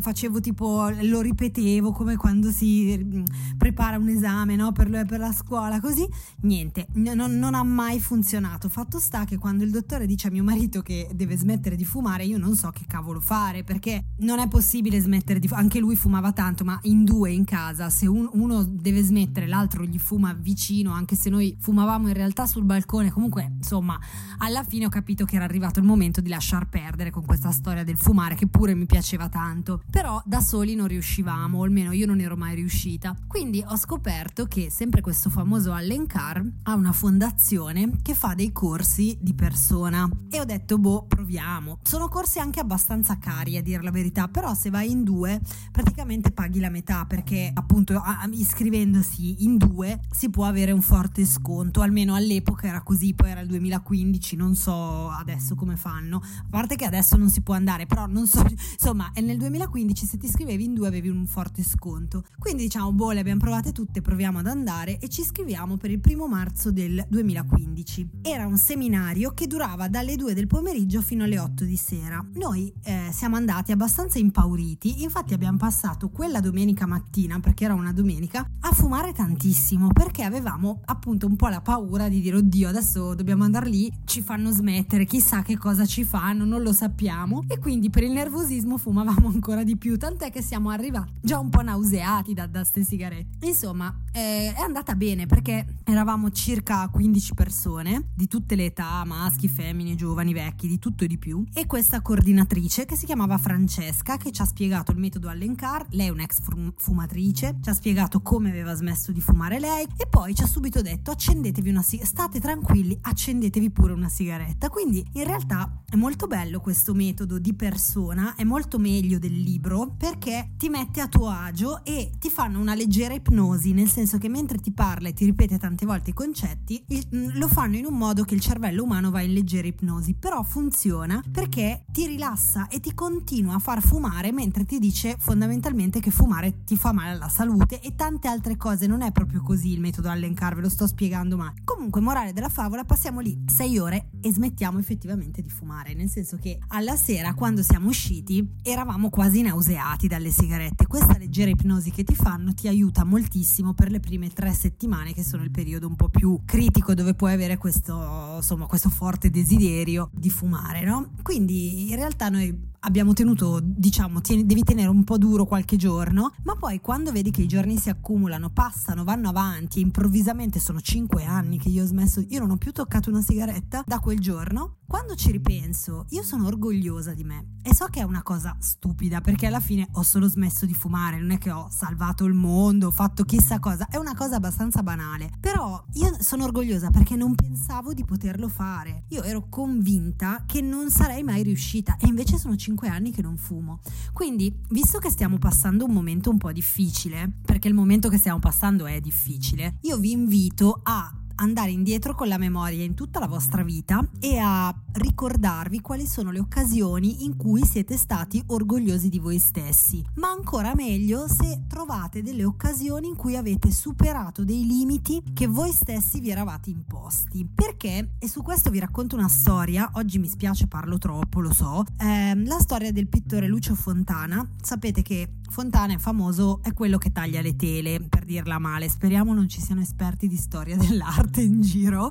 facevo 0.00 0.40
tipo, 0.40 0.88
lo 1.00 1.20
ripetevo 1.20 1.92
come 1.92 2.16
quando 2.16 2.50
si 2.50 2.98
mm, 3.02 3.22
prepara 3.56 3.96
un 3.96 4.08
esame 4.08 4.56
no? 4.56 4.72
per, 4.72 4.88
per, 5.06 5.18
la 5.18 5.32
scuola, 5.32 5.80
così. 5.80 6.06
Niente, 6.42 6.86
non, 6.94 7.38
non 7.38 7.54
ha 7.54 7.62
mai 7.62 8.00
funzionato. 8.00 8.68
Fatto 8.68 8.98
sta 8.98 9.24
che 9.24 9.38
quando 9.38 9.64
il 9.64 9.70
dottore 9.70 10.06
dice 10.06 10.28
a 10.28 10.30
mio 10.30 10.44
marito 10.44 10.82
che 10.82 11.08
deve 11.14 11.36
smettere 11.36 11.76
di 11.76 11.84
fumare, 11.84 12.24
io 12.24 12.38
non 12.38 12.54
so 12.54 12.70
che 12.70 12.84
cavolo 12.86 13.20
fare, 13.20 13.64
perché 13.64 14.04
non 14.18 14.38
è 14.38 14.48
possibile 14.48 15.00
smettere 15.00 15.38
di 15.38 15.48
fumare, 15.48 15.64
anche 15.64 15.78
lui 15.78 15.96
fumava 15.96 16.32
tanto, 16.32 16.64
ma 16.64 16.78
in 16.82 17.04
due 17.04 17.30
in 17.30 17.44
casa, 17.44 17.90
se 17.90 18.06
un, 18.06 18.28
uno 18.32 18.64
deve 18.64 19.02
smettere, 19.02 19.46
l'altro 19.46 19.84
gli 19.84 19.98
fuma 19.98 20.32
vicino, 20.32 20.92
anche 20.92 21.16
se 21.16 21.30
noi 21.30 21.56
fumavamo 21.58 22.08
in 22.08 22.14
realtà 22.14 22.46
sul 22.46 22.64
balcone, 22.64 23.10
comunque 23.10 23.52
insomma, 23.56 23.98
alla 24.38 24.64
fine 24.64 24.86
ho 24.86 24.88
capito 24.88 25.24
che 25.24 25.36
era 25.36 25.44
arrivato 25.44 25.78
il 25.78 25.86
momento 25.86 26.20
di 26.20 26.28
lasciar 26.28 26.68
perdere 26.68 27.10
con 27.10 27.24
questa 27.24 27.50
storia 27.50 27.84
del 27.84 27.96
fumare 27.96 28.34
che 28.34 28.46
pure 28.46 28.74
mi 28.74 28.86
piaceva 29.02 29.28
tanto, 29.28 29.82
però 29.90 30.22
da 30.24 30.40
soli 30.40 30.76
non 30.76 30.86
riuscivamo, 30.86 31.58
o 31.58 31.64
almeno 31.64 31.90
io 31.90 32.06
non 32.06 32.20
ero 32.20 32.36
mai 32.36 32.54
riuscita. 32.54 33.16
Quindi 33.26 33.62
ho 33.66 33.76
scoperto 33.76 34.46
che 34.46 34.70
sempre 34.70 35.00
questo 35.00 35.28
famoso 35.28 35.72
Allen 35.72 36.06
Carr 36.06 36.40
ha 36.62 36.74
una 36.74 36.92
fondazione 36.92 37.98
che 38.00 38.14
fa 38.14 38.34
dei 38.34 38.52
corsi 38.52 39.18
di 39.20 39.34
persona 39.34 40.08
e 40.30 40.38
ho 40.38 40.44
detto 40.44 40.78
boh, 40.78 41.06
proviamo. 41.08 41.80
Sono 41.82 42.08
corsi 42.08 42.38
anche 42.38 42.60
abbastanza 42.60 43.18
cari 43.18 43.56
a 43.56 43.62
dire 43.62 43.82
la 43.82 43.90
verità, 43.90 44.28
però 44.28 44.54
se 44.54 44.70
vai 44.70 44.92
in 44.92 45.02
due 45.02 45.40
praticamente 45.72 46.30
paghi 46.30 46.60
la 46.60 46.70
metà 46.70 47.04
perché 47.04 47.50
appunto 47.52 48.00
iscrivendosi 48.30 49.42
in 49.42 49.56
due 49.56 49.98
si 50.12 50.30
può 50.30 50.44
avere 50.44 50.70
un 50.70 50.80
forte 50.80 51.26
sconto, 51.26 51.80
almeno 51.80 52.14
all'epoca 52.14 52.68
era 52.68 52.82
così, 52.82 53.14
poi 53.14 53.30
era 53.30 53.40
il 53.40 53.48
2015, 53.48 54.36
non 54.36 54.54
so 54.54 55.10
adesso 55.10 55.56
come 55.56 55.76
fanno, 55.76 56.18
a 56.18 56.46
parte 56.48 56.76
che 56.76 56.84
adesso 56.84 57.16
non 57.16 57.30
si 57.30 57.40
può 57.40 57.54
andare, 57.54 57.86
però 57.86 58.06
non 58.06 58.28
so, 58.28 58.44
insomma 58.92 59.10
nel 59.22 59.38
2015 59.38 60.06
se 60.06 60.18
ti 60.18 60.26
iscrivevi 60.26 60.64
in 60.64 60.74
due 60.74 60.86
avevi 60.86 61.08
un 61.08 61.26
forte 61.26 61.62
sconto, 61.62 62.24
quindi 62.38 62.64
diciamo 62.64 62.92
boh 62.92 63.12
le 63.12 63.20
abbiamo 63.20 63.40
provate 63.40 63.72
tutte, 63.72 64.02
proviamo 64.02 64.40
ad 64.40 64.46
andare 64.46 64.98
e 64.98 65.08
ci 65.08 65.22
iscriviamo 65.22 65.78
per 65.78 65.90
il 65.90 65.98
primo 65.98 66.28
marzo 66.28 66.70
del 66.70 67.02
2015. 67.08 68.08
Era 68.20 68.46
un 68.46 68.58
seminario 68.58 69.32
che 69.32 69.46
durava 69.46 69.88
dalle 69.88 70.16
2 70.16 70.34
del 70.34 70.46
pomeriggio 70.46 71.00
fino 71.00 71.24
alle 71.24 71.38
8 71.38 71.64
di 71.64 71.76
sera. 71.76 72.22
Noi 72.34 72.70
eh, 72.82 73.08
siamo 73.12 73.36
andati 73.36 73.72
abbastanza 73.72 74.18
impauriti, 74.18 75.02
infatti 75.02 75.32
abbiamo 75.32 75.56
passato 75.56 76.10
quella 76.10 76.40
domenica 76.40 76.86
mattina, 76.86 77.40
perché 77.40 77.64
era 77.64 77.74
una 77.74 77.92
domenica, 77.92 78.46
a 78.60 78.72
fumare 78.72 79.12
tantissimo, 79.12 79.88
perché 79.88 80.22
avevamo 80.22 80.82
appunto 80.84 81.26
un 81.26 81.36
po' 81.36 81.48
la 81.48 81.62
paura 81.62 82.08
di 82.08 82.20
dire 82.20 82.36
oddio 82.36 82.68
adesso 82.68 83.14
dobbiamo 83.14 83.44
andare 83.44 83.70
lì, 83.70 83.90
ci 84.04 84.20
fanno 84.20 84.50
smettere, 84.50 85.06
chissà 85.06 85.40
che 85.42 85.56
cosa 85.56 85.86
ci 85.86 86.04
fanno, 86.04 86.44
non 86.44 86.62
lo 86.62 86.72
sappiamo 86.74 87.44
e 87.48 87.58
quindi 87.58 87.88
per 87.88 88.02
il 88.02 88.12
nervosismo 88.12 88.71
fumavamo, 88.78 89.12
fumavamo 89.12 89.28
ancora 89.28 89.64
di 89.64 89.76
più, 89.76 89.96
tant'è 89.96 90.30
che 90.30 90.42
siamo 90.42 90.70
arrivati 90.70 91.12
già 91.20 91.38
un 91.38 91.50
po' 91.50 91.62
nauseati 91.62 92.34
da 92.34 92.48
queste 92.48 92.84
sigarette. 92.84 93.46
Insomma, 93.46 93.94
eh, 94.12 94.52
è 94.54 94.60
andata 94.60 94.94
bene 94.94 95.26
perché 95.26 95.80
eravamo 95.84 96.30
circa 96.30 96.88
15 96.88 97.34
persone 97.34 98.10
di 98.14 98.28
tutte 98.28 98.54
le 98.54 98.66
età, 98.66 99.02
maschi, 99.04 99.48
femmine, 99.48 99.94
giovani, 99.94 100.32
vecchi, 100.32 100.68
di 100.68 100.78
tutto 100.78 101.04
e 101.04 101.06
di 101.06 101.18
più, 101.18 101.44
e 101.52 101.66
questa 101.66 102.00
coordinatrice 102.00 102.84
che 102.84 102.96
si 102.96 103.06
chiamava 103.06 103.38
Francesca 103.38 104.16
che 104.16 104.30
ci 104.32 104.42
ha 104.42 104.44
spiegato 104.44 104.92
il 104.92 104.98
metodo 104.98 105.28
Allencar, 105.28 105.86
lei 105.90 106.08
è 106.08 106.10
un'ex 106.10 106.40
fumatrice, 106.76 107.58
ci 107.60 107.68
ha 107.68 107.74
spiegato 107.74 108.20
come 108.20 108.50
aveva 108.50 108.74
smesso 108.74 109.12
di 109.12 109.20
fumare 109.20 109.58
lei 109.58 109.86
e 109.96 110.06
poi 110.06 110.34
ci 110.34 110.42
ha 110.42 110.46
subito 110.46 110.82
detto 110.82 111.10
accendetevi 111.10 111.70
una 111.70 111.82
sigaretta, 111.82 112.14
state 112.14 112.40
tranquilli, 112.40 112.98
accendetevi 113.00 113.70
pure 113.70 113.92
una 113.92 114.08
sigaretta. 114.08 114.68
Quindi 114.68 115.04
in 115.14 115.24
realtà 115.24 115.82
è 115.88 115.96
molto 115.96 116.26
bello 116.26 116.60
questo 116.60 116.94
metodo 116.94 117.38
di 117.38 117.54
persona, 117.54 118.34
è 118.34 118.44
molto 118.44 118.61
meglio 118.78 119.18
del 119.18 119.38
libro 119.38 119.94
perché 119.96 120.52
ti 120.56 120.68
mette 120.68 121.00
a 121.00 121.08
tuo 121.08 121.28
agio 121.28 121.84
e 121.84 122.12
ti 122.18 122.30
fanno 122.30 122.60
una 122.60 122.74
leggera 122.74 123.14
ipnosi, 123.14 123.72
nel 123.72 123.88
senso 123.88 124.18
che 124.18 124.28
mentre 124.28 124.58
ti 124.58 124.72
parla 124.72 125.08
e 125.08 125.12
ti 125.12 125.24
ripete 125.24 125.58
tante 125.58 125.86
volte 125.86 126.10
i 126.10 126.14
concetti, 126.14 126.84
mm, 127.14 127.30
lo 127.34 127.48
fanno 127.48 127.76
in 127.76 127.84
un 127.84 127.94
modo 127.94 128.24
che 128.24 128.34
il 128.34 128.40
cervello 128.40 128.82
umano 128.82 129.10
va 129.10 129.20
in 129.20 129.32
leggera 129.32 129.66
ipnosi, 129.66 130.14
però 130.14 130.42
funziona 130.42 131.22
perché 131.30 131.84
ti 131.90 132.06
rilassa 132.06 132.68
e 132.68 132.80
ti 132.80 132.94
continua 132.94 133.54
a 133.54 133.58
far 133.58 133.82
fumare 133.82 134.32
mentre 134.32 134.64
ti 134.64 134.78
dice 134.78 135.16
fondamentalmente 135.18 136.00
che 136.00 136.10
fumare 136.10 136.64
ti 136.64 136.76
fa 136.76 136.92
male 136.92 137.10
alla 137.10 137.28
salute 137.28 137.80
e 137.80 137.94
tante 137.94 138.28
altre 138.28 138.56
cose. 138.56 138.86
Non 138.86 139.02
è 139.02 139.12
proprio 139.12 139.42
così 139.42 139.72
il 139.72 139.80
metodo 139.80 140.08
Allencar, 140.08 140.54
ve 140.54 140.62
lo 140.62 140.68
sto 140.68 140.86
spiegando 140.86 141.36
ma 141.36 141.52
comunque 141.64 142.00
morale 142.00 142.32
della 142.32 142.48
favola 142.48 142.84
passiamo 142.84 143.20
lì 143.20 143.42
6 143.46 143.78
ore 143.78 144.08
e 144.20 144.32
smettiamo 144.32 144.78
effettivamente 144.78 145.42
di 145.42 145.50
fumare, 145.50 145.94
nel 145.94 146.08
senso 146.08 146.36
che 146.36 146.58
alla 146.68 146.96
sera 146.96 147.34
quando 147.34 147.62
siamo 147.62 147.88
usciti 147.88 148.51
eravamo 148.62 149.10
quasi 149.10 149.42
nauseati 149.42 150.06
dalle 150.06 150.30
sigarette. 150.30 150.86
Questa 150.86 151.16
leggera 151.18 151.50
ipnosi 151.50 151.90
che 151.90 152.04
ti 152.04 152.14
fanno 152.14 152.54
ti 152.54 152.68
aiuta 152.68 153.04
moltissimo 153.04 153.74
per 153.74 153.90
le 153.90 154.00
prime 154.00 154.28
tre 154.30 154.52
settimane 154.52 155.12
che 155.12 155.24
sono 155.24 155.42
il 155.42 155.50
periodo 155.50 155.86
un 155.86 155.96
po' 155.96 156.08
più 156.08 156.40
critico 156.44 156.94
dove 156.94 157.14
puoi 157.14 157.32
avere 157.32 157.56
questo, 157.56 158.36
insomma, 158.36 158.66
questo 158.66 158.88
forte 158.88 159.30
desiderio 159.30 160.10
di 160.12 160.30
fumare, 160.30 160.84
no? 160.84 161.10
Quindi 161.22 161.90
in 161.90 161.96
realtà 161.96 162.28
noi 162.28 162.70
abbiamo 162.84 163.12
tenuto, 163.12 163.60
diciamo, 163.62 164.20
tieni, 164.20 164.46
devi 164.46 164.62
tenere 164.62 164.88
un 164.88 165.04
po' 165.04 165.18
duro 165.18 165.44
qualche 165.44 165.76
giorno, 165.76 166.32
ma 166.44 166.56
poi 166.56 166.80
quando 166.80 167.12
vedi 167.12 167.30
che 167.30 167.42
i 167.42 167.48
giorni 167.48 167.78
si 167.78 167.90
accumulano, 167.90 168.50
passano, 168.50 169.04
vanno 169.04 169.28
avanti 169.28 169.78
e 169.78 169.82
improvvisamente 169.82 170.60
sono 170.60 170.80
cinque 170.80 171.24
anni 171.24 171.58
che 171.58 171.68
io 171.68 171.84
ho 171.84 171.86
smesso, 171.86 172.24
io 172.28 172.40
non 172.40 172.50
ho 172.50 172.56
più 172.56 172.72
toccato 172.72 173.10
una 173.10 173.22
sigaretta 173.22 173.82
da 173.86 173.98
quel 173.98 174.18
giorno, 174.18 174.78
quando 174.92 175.14
ci 175.14 175.30
ripenso, 175.30 176.04
io 176.10 176.22
sono 176.22 176.46
orgogliosa 176.46 177.14
di 177.14 177.24
me 177.24 177.52
e 177.62 177.74
so 177.74 177.86
che 177.86 178.00
è 178.00 178.02
una 178.02 178.22
cosa 178.22 178.54
stupida 178.58 179.20
perché 179.22 179.46
alla 179.46 179.60
fine 179.60 179.88
ho 179.92 180.02
solo 180.02 180.28
smesso 180.28 180.66
di 180.66 180.74
fumare, 180.74 181.18
non 181.18 181.30
è 181.30 181.38
che 181.38 181.50
ho 181.50 181.68
salvato 181.70 182.24
il 182.24 182.34
mondo, 182.34 182.88
ho 182.88 182.90
fatto 182.90 183.24
chissà 183.24 183.58
cosa, 183.58 183.86
è 183.88 183.96
una 183.96 184.14
cosa 184.14 184.36
abbastanza 184.36 184.82
banale. 184.82 185.30
Però 185.40 185.82
io 185.94 186.16
sono 186.20 186.44
orgogliosa 186.44 186.90
perché 186.90 187.16
non 187.16 187.34
pensavo 187.34 187.94
di 187.94 188.04
poterlo 188.04 188.48
fare. 188.48 189.04
Io 189.08 189.22
ero 189.22 189.46
convinta 189.48 190.44
che 190.46 190.60
non 190.60 190.90
sarei 190.90 191.22
mai 191.22 191.42
riuscita 191.42 191.96
e 191.96 192.06
invece 192.06 192.36
sono 192.36 192.54
5 192.54 192.71
anni 192.80 193.10
che 193.10 193.22
non 193.22 193.36
fumo. 193.36 193.80
Quindi, 194.12 194.54
visto 194.70 194.98
che 194.98 195.10
stiamo 195.10 195.38
passando 195.38 195.84
un 195.84 195.92
momento 195.92 196.30
un 196.30 196.38
po' 196.38 196.52
difficile, 196.52 197.30
perché 197.44 197.68
il 197.68 197.74
momento 197.74 198.08
che 198.08 198.18
stiamo 198.18 198.38
passando 198.38 198.86
è 198.86 199.00
difficile, 199.00 199.76
io 199.82 199.96
vi 199.98 200.12
invito 200.12 200.80
a 200.82 201.21
andare 201.42 201.72
indietro 201.72 202.14
con 202.14 202.28
la 202.28 202.38
memoria 202.38 202.84
in 202.84 202.94
tutta 202.94 203.18
la 203.18 203.26
vostra 203.26 203.62
vita 203.64 204.06
e 204.20 204.38
a 204.38 204.72
ricordarvi 204.92 205.80
quali 205.80 206.06
sono 206.06 206.30
le 206.30 206.38
occasioni 206.38 207.24
in 207.24 207.36
cui 207.36 207.64
siete 207.64 207.96
stati 207.96 208.42
orgogliosi 208.46 209.08
di 209.08 209.18
voi 209.18 209.38
stessi, 209.38 210.04
ma 210.14 210.30
ancora 210.30 210.74
meglio 210.74 211.26
se 211.26 211.62
trovate 211.66 212.22
delle 212.22 212.44
occasioni 212.44 213.08
in 213.08 213.16
cui 213.16 213.36
avete 213.36 213.72
superato 213.72 214.44
dei 214.44 214.64
limiti 214.64 215.20
che 215.34 215.48
voi 215.48 215.72
stessi 215.72 216.20
vi 216.20 216.30
eravate 216.30 216.70
imposti. 216.70 217.46
Perché, 217.52 218.12
e 218.18 218.28
su 218.28 218.42
questo 218.42 218.70
vi 218.70 218.78
racconto 218.78 219.16
una 219.16 219.28
storia, 219.28 219.90
oggi 219.94 220.18
mi 220.18 220.28
spiace 220.28 220.68
parlo 220.68 220.98
troppo, 220.98 221.40
lo 221.40 221.52
so, 221.52 221.84
ehm, 221.98 222.46
la 222.46 222.60
storia 222.60 222.92
del 222.92 223.08
pittore 223.08 223.48
Lucio 223.48 223.74
Fontana. 223.74 224.48
Sapete 224.62 225.02
che 225.02 225.40
Fontana 225.52 225.92
è 225.92 225.98
famoso, 225.98 226.60
è 226.62 226.72
quello 226.72 226.96
che 226.96 227.12
taglia 227.12 227.42
le 227.42 227.56
tele, 227.56 228.00
per 228.00 228.24
dirla 228.24 228.58
male. 228.58 228.88
Speriamo 228.88 229.34
non 229.34 229.50
ci 229.50 229.60
siano 229.60 229.82
esperti 229.82 230.26
di 230.26 230.38
storia 230.38 230.78
dell'arte 230.80 231.42
in 231.42 231.60
giro. 231.60 232.08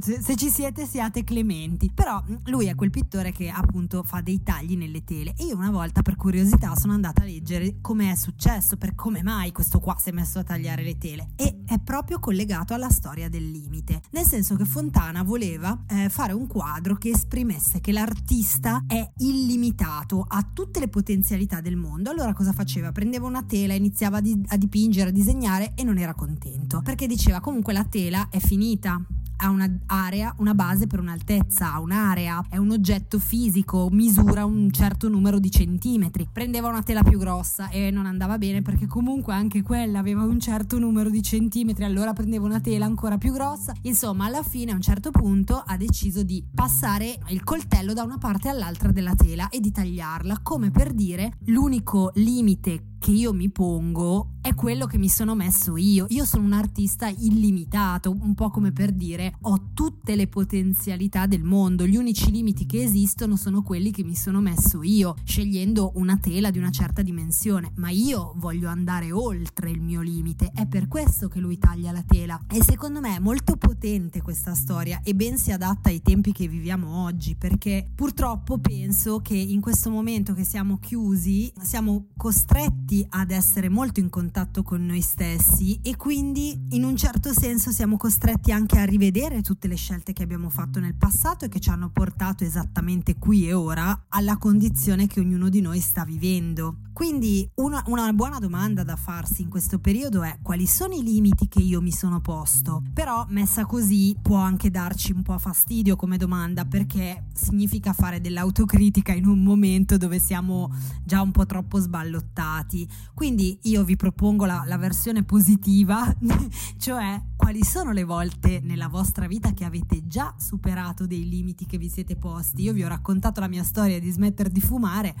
Se 0.00 0.34
ci 0.34 0.48
siete, 0.48 0.86
siate 0.86 1.22
clementi. 1.22 1.90
Però 1.92 2.24
mm, 2.26 2.36
lui 2.44 2.68
è 2.68 2.74
quel 2.74 2.88
pittore 2.88 3.32
che 3.32 3.50
appunto 3.50 4.02
fa 4.02 4.22
dei 4.22 4.42
tagli 4.42 4.78
nelle 4.78 5.04
tele. 5.04 5.34
E 5.36 5.44
io 5.44 5.56
una 5.56 5.70
volta, 5.70 6.00
per 6.00 6.16
curiosità, 6.16 6.74
sono 6.74 6.94
andata 6.94 7.20
a 7.20 7.26
leggere 7.26 7.82
come 7.82 8.12
è 8.12 8.14
successo, 8.14 8.78
per 8.78 8.94
come 8.94 9.22
mai 9.22 9.52
questo 9.52 9.78
qua 9.78 9.94
si 9.98 10.08
è 10.08 10.12
messo 10.12 10.38
a 10.38 10.42
tagliare 10.42 10.82
le 10.82 10.96
tele. 10.96 11.32
E 11.36 11.60
è 11.66 11.78
proprio 11.80 12.18
collegato 12.18 12.72
alla 12.72 12.88
storia 12.88 13.28
del 13.28 13.46
limite. 13.50 14.00
Nel 14.12 14.24
senso 14.24 14.56
che 14.56 14.64
Fontana 14.64 15.22
voleva 15.22 15.84
eh, 15.86 16.08
fare 16.08 16.32
un 16.32 16.46
quadro 16.46 16.96
che 16.96 17.10
esprimesse 17.10 17.82
che 17.82 17.92
l'artista 17.92 18.84
è 18.86 19.06
illimitato, 19.18 20.24
ha 20.26 20.48
tutte 20.50 20.80
le 20.80 20.88
potenzialità 20.88 21.60
del 21.60 21.76
mondo. 21.76 22.08
Allora 22.08 22.32
cosa 22.32 22.54
faceva? 22.54 22.68
Faceva? 22.70 22.92
Prendeva 22.92 23.26
una 23.26 23.42
tela, 23.42 23.74
iniziava 23.74 24.18
a 24.18 24.56
dipingere, 24.56 25.08
a 25.08 25.12
disegnare 25.12 25.72
e 25.74 25.82
non 25.82 25.98
era 25.98 26.14
contento 26.14 26.80
perché 26.82 27.08
diceva 27.08 27.40
comunque 27.40 27.72
la 27.72 27.84
tela 27.84 28.28
è 28.30 28.38
finita, 28.38 29.04
ha 29.40 29.48
un'area, 29.48 30.34
una 30.38 30.54
base 30.54 30.86
per 30.86 31.00
un'altezza, 31.00 31.72
ha 31.72 31.80
un'area, 31.80 32.44
è 32.48 32.58
un 32.58 32.70
oggetto 32.70 33.18
fisico, 33.18 33.88
misura 33.90 34.44
un 34.44 34.70
certo 34.70 35.08
numero 35.08 35.38
di 35.38 35.50
centimetri. 35.50 36.28
Prendeva 36.30 36.68
una 36.68 36.82
tela 36.82 37.02
più 37.02 37.18
grossa 37.18 37.70
e 37.70 37.90
non 37.90 38.06
andava 38.06 38.36
bene 38.36 38.60
perché 38.60 38.86
comunque 38.86 39.32
anche 39.32 39.62
quella 39.62 39.98
aveva 39.98 40.24
un 40.24 40.38
certo 40.38 40.78
numero 40.78 41.08
di 41.08 41.22
centimetri, 41.22 41.84
allora 41.84 42.12
prendeva 42.12 42.44
una 42.44 42.60
tela 42.60 42.84
ancora 42.84 43.16
più 43.16 43.32
grossa. 43.32 43.74
Insomma, 43.82 44.26
alla 44.26 44.42
fine 44.42 44.72
a 44.72 44.74
un 44.74 44.82
certo 44.82 45.10
punto 45.10 45.62
ha 45.64 45.76
deciso 45.76 46.22
di 46.22 46.44
passare 46.54 47.18
il 47.28 47.42
coltello 47.42 47.94
da 47.94 48.02
una 48.02 48.18
parte 48.18 48.48
all'altra 48.48 48.92
della 48.92 49.14
tela 49.14 49.48
e 49.48 49.60
di 49.60 49.70
tagliarla, 49.70 50.40
come 50.42 50.70
per 50.70 50.92
dire 50.92 51.32
l'unico 51.46 52.10
limite 52.14 52.89
che 53.00 53.10
io 53.10 53.32
mi 53.32 53.48
pongo 53.48 54.34
è 54.42 54.54
quello 54.54 54.86
che 54.86 54.98
mi 54.98 55.08
sono 55.08 55.34
messo 55.34 55.76
io. 55.76 56.06
Io 56.10 56.24
sono 56.24 56.44
un 56.44 56.52
artista 56.52 57.08
illimitato, 57.08 58.10
un 58.10 58.34
po' 58.34 58.50
come 58.50 58.72
per 58.72 58.92
dire 58.92 59.34
ho 59.42 59.70
tutte 59.74 60.14
le 60.16 60.28
potenzialità 60.28 61.26
del 61.26 61.42
mondo, 61.42 61.86
gli 61.86 61.96
unici 61.96 62.30
limiti 62.30 62.66
che 62.66 62.82
esistono 62.82 63.36
sono 63.36 63.62
quelli 63.62 63.90
che 63.90 64.04
mi 64.04 64.14
sono 64.14 64.40
messo 64.40 64.82
io, 64.82 65.14
scegliendo 65.24 65.92
una 65.94 66.18
tela 66.18 66.50
di 66.50 66.58
una 66.58 66.70
certa 66.70 67.00
dimensione, 67.00 67.72
ma 67.76 67.88
io 67.88 68.34
voglio 68.36 68.68
andare 68.68 69.12
oltre 69.12 69.70
il 69.70 69.80
mio 69.80 70.02
limite, 70.02 70.50
è 70.54 70.66
per 70.66 70.86
questo 70.86 71.28
che 71.28 71.40
lui 71.40 71.58
taglia 71.58 71.92
la 71.92 72.02
tela. 72.02 72.38
E 72.50 72.62
secondo 72.62 73.00
me 73.00 73.16
è 73.16 73.18
molto 73.18 73.56
potente 73.56 74.20
questa 74.20 74.54
storia 74.54 75.00
e 75.02 75.14
ben 75.14 75.38
si 75.38 75.52
adatta 75.52 75.88
ai 75.88 76.02
tempi 76.02 76.32
che 76.32 76.48
viviamo 76.48 77.02
oggi, 77.02 77.34
perché 77.34 77.90
purtroppo 77.94 78.58
penso 78.58 79.20
che 79.20 79.36
in 79.36 79.60
questo 79.62 79.88
momento 79.88 80.34
che 80.34 80.44
siamo 80.44 80.78
chiusi 80.78 81.50
siamo 81.62 82.08
costretti 82.16 82.89
abituati 82.90 83.06
ad 83.10 83.30
essere 83.30 83.68
molto 83.68 84.00
in 84.00 84.08
contatto 84.08 84.62
con 84.62 84.84
noi 84.84 85.00
stessi 85.00 85.78
e 85.82 85.96
quindi 85.96 86.58
in 86.70 86.84
un 86.84 86.96
certo 86.96 87.32
senso 87.32 87.70
siamo 87.70 87.96
costretti 87.96 88.50
anche 88.50 88.78
a 88.78 88.84
rivedere 88.84 89.42
tutte 89.42 89.68
le 89.68 89.76
scelte 89.76 90.12
che 90.12 90.24
abbiamo 90.24 90.50
fatto 90.50 90.80
nel 90.80 90.96
passato 90.96 91.44
e 91.44 91.48
che 91.48 91.60
ci 91.60 91.70
hanno 91.70 91.90
portato 91.90 92.44
esattamente 92.44 93.16
qui 93.16 93.46
e 93.46 93.52
ora 93.52 94.06
alla 94.08 94.36
condizione 94.36 95.06
che 95.06 95.20
ognuno 95.20 95.48
di 95.48 95.60
noi 95.60 95.80
sta 95.80 96.04
vivendo. 96.04 96.78
Quindi 96.92 97.48
una, 97.54 97.82
una, 97.86 98.12
buona 98.12 98.38
domanda 98.38 98.82
da 98.82 98.94
farsi 98.94 99.40
in 99.40 99.48
questo 99.48 99.78
periodo 99.78 100.22
è 100.22 100.38
quali 100.42 100.66
sono 100.66 100.92
i 100.92 101.02
limiti 101.02 101.48
che 101.48 101.60
io 101.60 101.80
mi 101.80 101.92
sono 101.92 102.20
posto? 102.20 102.82
Però 102.92 103.24
messa 103.30 103.64
così 103.64 104.14
può 104.20 104.36
anche 104.36 104.70
darci 104.70 105.12
un 105.12 105.22
po' 105.22 105.38
fastidio 105.38 105.96
come 105.96 106.18
domanda 106.18 106.66
perché 106.66 107.28
significa 107.32 107.94
fare 107.94 108.20
dell'autocritica 108.20 109.12
in 109.12 109.26
un 109.26 109.42
momento 109.42 109.96
dove 109.96 110.18
siamo 110.18 110.70
già 111.02 111.22
un 111.22 111.30
po' 111.30 111.46
troppo 111.46 111.78
sballottati. 111.78 112.79
Quindi 113.14 113.58
io 113.62 113.84
vi 113.84 113.96
propongo 113.96 114.44
la, 114.44 114.62
la 114.66 114.76
versione 114.76 115.24
positiva, 115.24 116.14
cioè 116.78 117.22
quali 117.36 117.64
sono 117.64 117.92
le 117.92 118.04
volte 118.04 118.60
nella 118.62 118.88
vostra 118.88 119.26
vita 119.26 119.52
che 119.52 119.64
avete 119.64 120.06
già 120.06 120.34
superato 120.38 121.06
dei 121.06 121.28
limiti 121.28 121.66
che 121.66 121.78
vi 121.78 121.88
siete 121.88 122.16
posti. 122.16 122.62
Io 122.62 122.72
vi 122.72 122.84
ho 122.84 122.88
raccontato 122.88 123.40
la 123.40 123.48
mia 123.48 123.64
storia 123.64 123.98
di 123.98 124.10
smettere 124.10 124.50
di 124.50 124.60
fumare, 124.60 125.14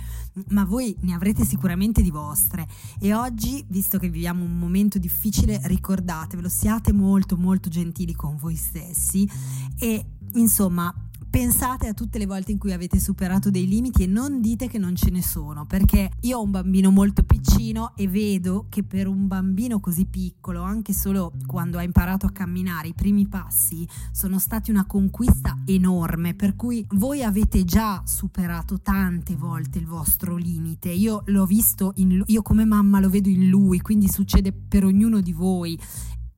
ma 0.48 0.64
voi 0.64 0.94
ne 1.00 1.14
avrete 1.14 1.44
sicuramente 1.44 2.02
di 2.02 2.10
vostre. 2.10 2.68
E 2.98 3.14
oggi, 3.14 3.64
visto 3.68 3.98
che 3.98 4.08
viviamo 4.08 4.44
un 4.44 4.58
momento 4.58 4.98
difficile, 4.98 5.60
ricordatevelo, 5.64 6.48
siate 6.48 6.92
molto 6.92 7.36
molto 7.36 7.68
gentili 7.68 8.14
con 8.14 8.36
voi 8.36 8.56
stessi 8.56 9.28
e 9.78 10.04
insomma 10.34 10.94
pensate 11.30 11.86
a 11.86 11.94
tutte 11.94 12.18
le 12.18 12.26
volte 12.26 12.50
in 12.50 12.58
cui 12.58 12.72
avete 12.72 12.98
superato 12.98 13.50
dei 13.50 13.68
limiti 13.68 14.02
e 14.02 14.06
non 14.06 14.40
dite 14.40 14.66
che 14.66 14.78
non 14.78 14.96
ce 14.96 15.10
ne 15.10 15.22
sono, 15.22 15.64
perché 15.64 16.10
io 16.22 16.38
ho 16.38 16.42
un 16.42 16.50
bambino 16.50 16.90
molto 16.90 17.22
piccino 17.22 17.92
e 17.94 18.08
vedo 18.08 18.66
che 18.68 18.82
per 18.82 19.06
un 19.06 19.28
bambino 19.28 19.78
così 19.78 20.06
piccolo, 20.06 20.62
anche 20.62 20.92
solo 20.92 21.32
quando 21.46 21.78
ha 21.78 21.82
imparato 21.82 22.26
a 22.26 22.32
camminare, 22.32 22.88
i 22.88 22.94
primi 22.94 23.28
passi 23.28 23.86
sono 24.10 24.40
stati 24.40 24.72
una 24.72 24.86
conquista 24.86 25.56
enorme, 25.66 26.34
per 26.34 26.56
cui 26.56 26.84
voi 26.94 27.22
avete 27.22 27.64
già 27.64 28.02
superato 28.04 28.80
tante 28.80 29.36
volte 29.36 29.78
il 29.78 29.86
vostro 29.86 30.36
limite. 30.36 30.90
Io 30.90 31.22
l'ho 31.26 31.46
visto, 31.46 31.92
in, 31.96 32.22
io 32.26 32.42
come 32.42 32.64
mamma 32.64 32.98
lo 32.98 33.08
vedo 33.08 33.28
in 33.28 33.48
lui, 33.48 33.80
quindi 33.80 34.08
succede 34.08 34.52
per 34.52 34.84
ognuno 34.84 35.20
di 35.20 35.32
voi 35.32 35.78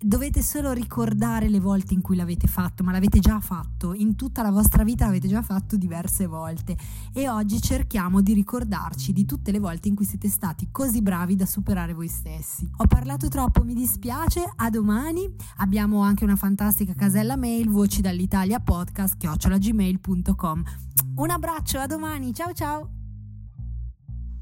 dovete 0.05 0.43
solo 0.43 0.73
ricordare 0.73 1.49
le 1.49 1.61
volte 1.61 1.95
in 1.95 2.01
cui 2.01 2.17
l'avete 2.17 2.47
fatto, 2.47 2.83
ma 2.83 2.93
l'avete 2.93 3.19
già 3.19 3.41
fatto, 3.41 3.95
in 3.95 4.17
tutta 4.17 4.43
la 4.43 4.51
vostra 4.51 4.85
vita 4.85 5.07
l'avete 5.07 5.29
già 5.29 5.43
fatto 5.43 5.77
diverse 5.77 6.27
volte 6.27 6.77
e 7.13 7.29
oggi 7.29 7.61
cerchiamo 7.61 8.21
di 8.21 8.33
ricordarci 8.33 9.13
di 9.13 9.25
tutte 9.25 9.51
le 9.51 9.59
volte 9.59 9.89
in 9.89 9.95
cui 9.95 10.05
siete 10.05 10.29
stati 10.29 10.69
così 10.71 11.03
bravi 11.03 11.37
da 11.37 11.47
superare 11.47 11.95
voi 11.95 12.09
stessi. 12.09 12.69
Ho 12.79 12.87
parlato 12.87 13.29
troppo, 13.29 13.65
mi 13.65 13.75
dispiace, 13.75 14.51
a 14.57 14.71
domani. 14.71 15.35
Abbiamo 15.59 16.01
anche 16.01 16.25
una 16.25 16.37
fantastica 16.37 16.95
casella 16.95 17.37
mail, 17.37 17.69
voci 17.69 18.01
dall'Italia 18.01 18.61
podcast, 18.61 19.17
chiocciolagmail.com. 19.17 20.63
Un 21.15 21.31
abbraccio, 21.31 21.79
a 21.79 21.87
domani, 21.87 22.33
ciao 22.33 22.53
ciao! 22.53 22.91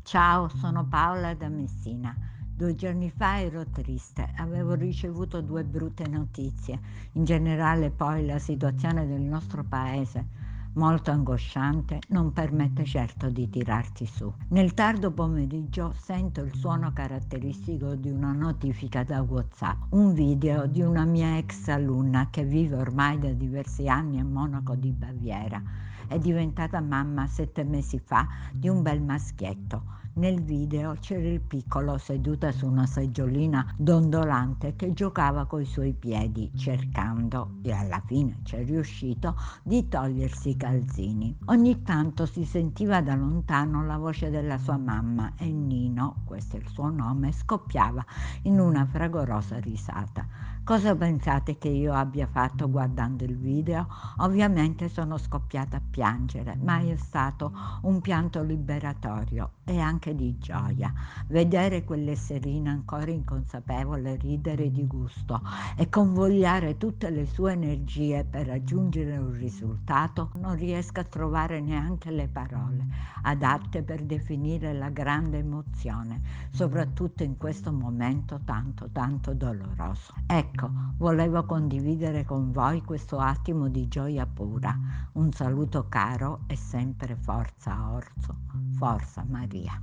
Ciao, 0.03 0.49
sono 0.49 0.87
Paola 0.89 1.35
da 1.35 1.49
Messina. 1.49 2.30
Due 2.61 2.75
giorni 2.75 3.09
fa 3.09 3.41
ero 3.41 3.65
triste, 3.71 4.35
avevo 4.37 4.75
ricevuto 4.75 5.41
due 5.41 5.65
brutte 5.65 6.07
notizie. 6.07 6.79
In 7.13 7.25
generale 7.25 7.89
poi 7.89 8.27
la 8.27 8.39
situazione 8.39 9.07
del 9.07 9.23
nostro 9.23 9.65
paese, 9.65 10.27
molto 10.75 11.11
angosciante, 11.11 12.01
non 12.09 12.35
permette 12.35 12.85
certo 12.85 13.31
di 13.31 13.49
tirarti 13.49 14.05
su. 14.05 14.31
Nel 14.49 14.75
tardo 14.75 15.11
pomeriggio 15.11 15.95
sento 15.97 16.43
il 16.43 16.55
suono 16.55 16.93
caratteristico 16.93 17.95
di 17.95 18.11
una 18.11 18.33
notifica 18.33 19.05
da 19.05 19.23
WhatsApp, 19.23 19.85
un 19.93 20.13
video 20.13 20.67
di 20.67 20.83
una 20.83 21.07
mia 21.07 21.39
ex 21.39 21.67
alunna 21.69 22.29
che 22.29 22.45
vive 22.45 22.77
ormai 22.77 23.19
da 23.19 23.33
diversi 23.33 23.89
anni 23.89 24.21
a 24.21 24.25
Monaco 24.25 24.75
di 24.75 24.93
Baviera. 24.93 25.63
È 26.07 26.19
diventata 26.19 26.79
mamma 26.83 27.27
sette 27.27 27.65
mesi 27.65 27.99
fa 27.99 28.29
di 28.53 28.69
un 28.69 28.83
bel 28.83 29.01
maschietto 29.01 29.97
nel 30.21 30.43
video 30.43 30.99
c'era 31.01 31.27
il 31.27 31.41
piccolo 31.41 31.97
seduto 31.97 32.53
su 32.53 32.67
una 32.67 32.85
seggiolina 32.85 33.75
dondolante 33.79 34.77
che 34.77 34.93
giocava 34.93 35.47
coi 35.47 35.65
suoi 35.65 35.95
piedi 35.95 36.51
cercando, 36.55 37.53
e 37.63 37.73
alla 37.73 38.03
fine 38.05 38.41
c'è 38.43 38.63
riuscito, 38.63 39.35
di 39.63 39.89
togliersi 39.89 40.51
i 40.51 40.57
calzini. 40.59 41.35
Ogni 41.47 41.83
tanto 41.83 42.27
si 42.27 42.45
sentiva 42.45 43.01
da 43.01 43.15
lontano 43.15 43.83
la 43.87 43.97
voce 43.97 44.29
della 44.29 44.59
sua 44.59 44.77
mamma 44.77 45.33
e 45.39 45.51
Nino, 45.51 46.17
questo 46.27 46.57
è 46.57 46.61
il 46.61 46.69
suo 46.69 46.91
nome, 46.91 47.33
scoppiava 47.33 48.05
in 48.43 48.61
una 48.61 48.85
fragorosa 48.85 49.59
risata. 49.59 50.59
Cosa 50.63 50.95
pensate 50.95 51.59
che 51.59 51.69
io 51.69 51.93
abbia 51.93 52.29
fatto 52.29 52.71
guardando 52.71 53.25
il 53.25 53.37
video? 53.37 53.89
Ovviamente 54.19 54.89
sono 54.89 55.17
scoppiata 55.17 55.79
a 55.79 55.81
piangere, 55.81 56.57
ma 56.63 56.79
è 56.79 56.95
stato 56.95 57.53
un 57.83 58.01
pianto 58.01 58.43
liberatorio 58.43 59.55
e 59.65 59.81
anche 59.81 60.15
di 60.15 60.39
gioia. 60.39 60.93
Vedere 61.27 61.83
quell'esserina 61.83 62.71
ancora 62.71 63.11
inconsapevole 63.11 64.15
ridere 64.17 64.71
di 64.71 64.87
gusto 64.87 65.41
e 65.77 65.89
convogliare 65.89 66.77
tutte 66.77 67.11
le 67.11 67.27
sue 67.27 67.53
energie 67.53 68.25
per 68.25 68.47
raggiungere 68.47 69.17
un 69.17 69.33
risultato, 69.33 70.31
non 70.37 70.55
riesco 70.55 71.01
a 71.01 71.05
trovare 71.05 71.61
neanche 71.61 72.13
le 72.13 72.29
parole 72.29 72.87
adatte 73.23 73.83
per 73.83 74.03
definire 74.03 74.73
la 74.73 74.89
grande 74.89 75.39
emozione, 75.39 76.21
soprattutto 76.51 77.23
in 77.23 77.37
questo 77.37 77.73
momento 77.73 78.41
tanto 78.45 78.89
tanto 78.93 79.35
doloroso. 79.35 80.15
Ecco, 80.27 80.50
volevo 80.97 81.45
condividere 81.45 82.25
con 82.25 82.51
voi 82.53 82.83
questo 82.83 83.19
attimo 83.19 83.69
di 83.69 83.89
gioia 83.89 84.27
pura. 84.27 84.77
Un 85.13 85.33
saluto 85.33 85.89
caro 85.89 86.41
e 86.47 86.57
sempre 86.57 87.17
forza 87.17 87.93
Orso, 87.93 88.41
forza 88.77 89.25
Maria. 89.29 89.81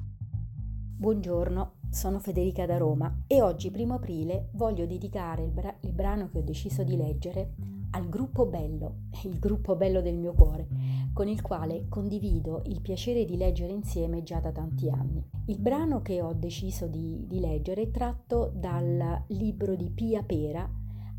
Buongiorno, 0.99 1.73
sono 1.89 2.19
Federica 2.19 2.65
da 2.65 2.77
Roma 2.77 3.23
e 3.27 3.41
oggi, 3.41 3.69
primo 3.69 3.95
aprile, 3.95 4.49
voglio 4.53 4.85
dedicare 4.85 5.43
il, 5.43 5.51
bra- 5.51 5.75
il, 5.81 5.93
brano 5.93 6.29
che 6.29 6.39
ho 6.39 6.41
deciso 6.41 6.83
di 6.83 6.97
leggere 6.97 7.53
al 7.91 8.09
gruppo 8.09 8.45
Bello, 8.45 9.03
il 9.23 9.39
gruppo 9.39 9.75
bello 9.75 10.01
del 10.01 10.17
mio 10.17 10.33
cuore, 10.33 10.67
con 11.13 11.27
il 11.27 11.41
quale 11.41 11.87
condivido 11.89 12.61
il 12.65 12.81
piacere 12.81 13.25
di 13.25 13.37
leggere 13.37 13.71
insieme 13.71 14.23
già 14.23 14.39
da 14.39 14.51
tanti 14.51 14.89
anni. 14.89 15.23
Il 15.45 15.59
brano 15.59 16.01
che 16.01 16.21
ho 16.21 16.33
deciso 16.33 16.87
di, 16.87 17.25
di 17.27 17.39
leggere 17.39 17.83
è 17.83 17.91
tratto 17.91 18.51
dal 18.53 19.23
libro 19.27 19.75
di 19.75 19.89
Pia 19.89 20.23
Pera, 20.23 20.69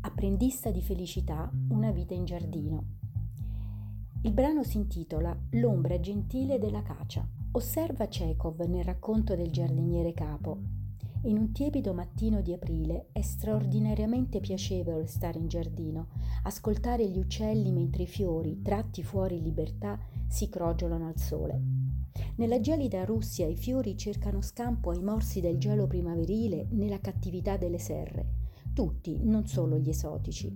Apprendista 0.01 0.71
di 0.71 0.81
felicità, 0.81 1.51
una 1.69 1.91
vita 1.91 2.13
in 2.13 2.23
giardino. 2.23 2.83
Il 4.21 4.31
brano 4.31 4.63
si 4.63 4.77
intitola 4.77 5.37
L'ombra 5.51 5.99
gentile 5.99 6.57
della 6.57 6.81
cacia. 6.81 7.27
Osserva 7.51 8.07
Chekhov 8.07 8.61
nel 8.61 8.83
racconto 8.83 9.35
del 9.35 9.51
giardiniere 9.51 10.13
capo. 10.13 10.78
In 11.23 11.37
un 11.37 11.51
tiepido 11.51 11.93
mattino 11.93 12.41
di 12.41 12.53
aprile 12.53 13.09
è 13.11 13.19
straordinariamente 13.21 14.39
piacevole 14.39 15.05
stare 15.05 15.37
in 15.37 15.49
giardino, 15.49 16.07
ascoltare 16.43 17.09
gli 17.09 17.19
uccelli 17.19 17.73
mentre 17.73 18.03
i 18.03 18.07
fiori, 18.07 18.61
tratti 18.61 19.03
fuori 19.03 19.35
in 19.35 19.43
libertà, 19.43 19.99
si 20.29 20.47
crogiolano 20.47 21.07
al 21.07 21.17
sole. 21.17 21.61
Nella 22.37 22.61
gelida 22.61 23.03
Russia 23.03 23.45
i 23.47 23.57
fiori 23.57 23.97
cercano 23.97 24.41
scampo 24.41 24.91
ai 24.91 25.03
morsi 25.03 25.41
del 25.41 25.57
gelo 25.57 25.87
primaverile 25.87 26.67
nella 26.71 27.01
cattività 27.01 27.57
delle 27.57 27.79
serre, 27.79 28.25
tutti, 28.73 29.19
non 29.21 29.45
solo 29.45 29.77
gli 29.77 29.89
esotici. 29.89 30.49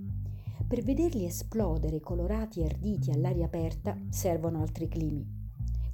Per 0.65 0.81
vederli 0.81 1.25
esplodere 1.25 1.99
colorati 1.99 2.61
e 2.61 2.65
arditi 2.67 3.11
all'aria 3.11 3.45
aperta 3.45 3.97
servono 4.07 4.61
altri 4.61 4.87
climi 4.87 5.42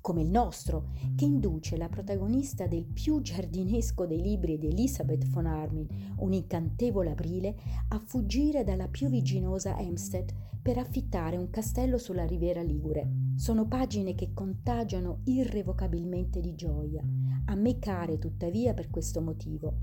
come 0.10 0.24
il 0.24 0.30
nostro, 0.32 0.88
che 1.16 1.26
induce 1.26 1.78
la 1.78 1.88
protagonista 1.88 2.66
del 2.66 2.84
più 2.84 3.22
giardinesco 3.22 4.08
dei 4.08 4.20
libri 4.20 4.58
di 4.58 4.66
Elizabeth 4.66 5.28
von 5.28 5.46
Armin, 5.46 6.16
un 6.18 6.34
incantevole 6.34 7.12
aprile, 7.12 7.56
a 7.90 8.00
fuggire 8.04 8.64
dalla 8.64 8.88
pioviginosa 8.88 9.76
Hampstead 9.78 10.34
per 10.60 10.80
affittare 10.80 11.38
un 11.38 11.52
castello 11.52 12.00
sulla 12.00 12.26
riviera 12.26 12.64
Ligure. 12.64 13.08
Sono 13.36 13.68
pagine 13.68 14.16
che 14.16 14.34
contagiano 14.34 15.20
irrevocabilmente 15.26 16.40
di 16.40 16.56
gioia, 16.56 17.04
a 17.46 17.54
me 17.54 17.78
care 17.78 18.18
tuttavia 18.18 18.74
per 18.74 18.90
questo 18.90 19.22
motivo. 19.22 19.76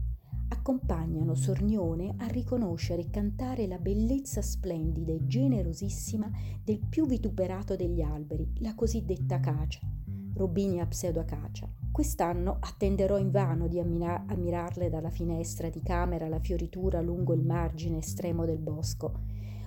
Accompagnano 0.49 1.37
Sornione 1.37 2.17
a 2.19 2.27
riconoscere 2.27 3.03
e 3.03 3.11
cantare 3.11 3.69
la 3.69 3.79
bellezza 3.79 4.43
splendida 4.43 5.12
e 5.12 5.25
generosissima 5.25 6.29
del 6.65 6.81
più 6.81 7.07
vituperato 7.07 7.77
degli 7.77 8.01
alberi, 8.01 8.55
la 8.57 8.75
cosiddetta 8.75 9.37
acacia 9.37 9.95
Robinia 10.37 10.85
pseudoacacia. 10.85 11.66
Quest'anno 11.90 12.59
attenderò 12.61 13.16
invano 13.16 13.68
di 13.68 13.81
ammira- 13.81 14.27
ammirarle 14.27 14.90
dalla 14.90 15.09
finestra 15.09 15.70
di 15.70 15.81
camera 15.81 16.29
la 16.29 16.38
fioritura 16.38 17.01
lungo 17.01 17.33
il 17.33 17.42
margine 17.42 17.99
estremo 17.99 18.44
del 18.44 18.59
bosco. 18.59 19.14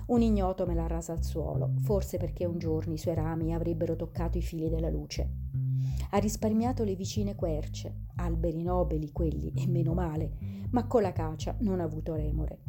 Un 0.06 0.22
ignoto 0.22 0.66
me 0.66 0.74
l'ha 0.74 0.86
rasa 0.86 1.12
al 1.12 1.24
suolo, 1.24 1.72
forse 1.82 2.18
perché 2.18 2.44
un 2.44 2.58
giorno 2.58 2.92
i 2.92 2.98
suoi 2.98 3.16
rami 3.16 3.52
avrebbero 3.52 3.96
toccato 3.96 4.38
i 4.38 4.42
fili 4.42 4.68
della 4.68 4.90
luce. 4.90 5.28
Ha 6.10 6.18
risparmiato 6.18 6.84
le 6.84 6.94
vicine 6.94 7.34
querce, 7.34 8.06
alberi 8.16 8.62
nobili 8.62 9.10
quelli, 9.10 9.52
e 9.56 9.66
meno 9.66 9.92
male, 9.92 10.30
ma 10.70 10.86
con 10.86 11.02
la 11.02 11.12
cacia 11.12 11.56
non 11.62 11.80
ha 11.80 11.84
avuto 11.84 12.14
remore. 12.14 12.60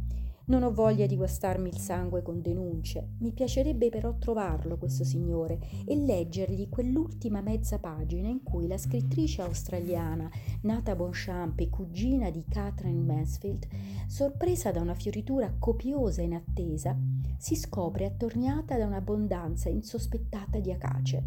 Non 0.52 0.64
ho 0.64 0.74
voglia 0.74 1.06
di 1.06 1.16
guastarmi 1.16 1.70
il 1.70 1.78
sangue 1.78 2.22
con 2.22 2.42
denunce. 2.42 3.12
Mi 3.20 3.32
piacerebbe 3.32 3.88
però 3.88 4.18
trovarlo, 4.18 4.78
questo 4.78 5.06
signore, 5.06 5.58
e 5.86 5.96
leggergli 5.96 6.68
quell'ultima 6.68 7.40
mezza 7.40 7.80
pagina 7.80 8.28
in 8.28 8.44
cui 8.44 8.68
la 8.68 8.78
scrittrice 8.78 9.44
australiana, 9.44 10.30
nata 10.64 10.94
Bonchamp 10.94 11.58
e 11.62 11.70
cugina 11.70 12.30
di 12.30 12.44
Catherine 12.50 13.02
Mansfield, 13.02 13.66
sorpresa 14.08 14.72
da 14.72 14.82
una 14.82 14.94
fioritura 14.94 15.56
copiosa 15.58 16.20
e 16.22 16.26
inattesa, 16.26 17.00
si 17.38 17.56
scopre 17.56 18.04
attorniata 18.04 18.78
da 18.78 18.88
un'abbondanza 18.88 19.70
insospettata 19.70 20.60
di 20.60 20.74
acace, 20.74 21.24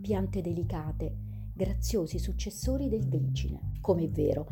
piante 0.00 0.40
delicate, 0.40 1.14
graziosi 1.54 2.18
successori 2.18 2.88
del 2.88 3.08
glicine. 3.08 3.74
Com'è 3.80 4.08
vero, 4.08 4.48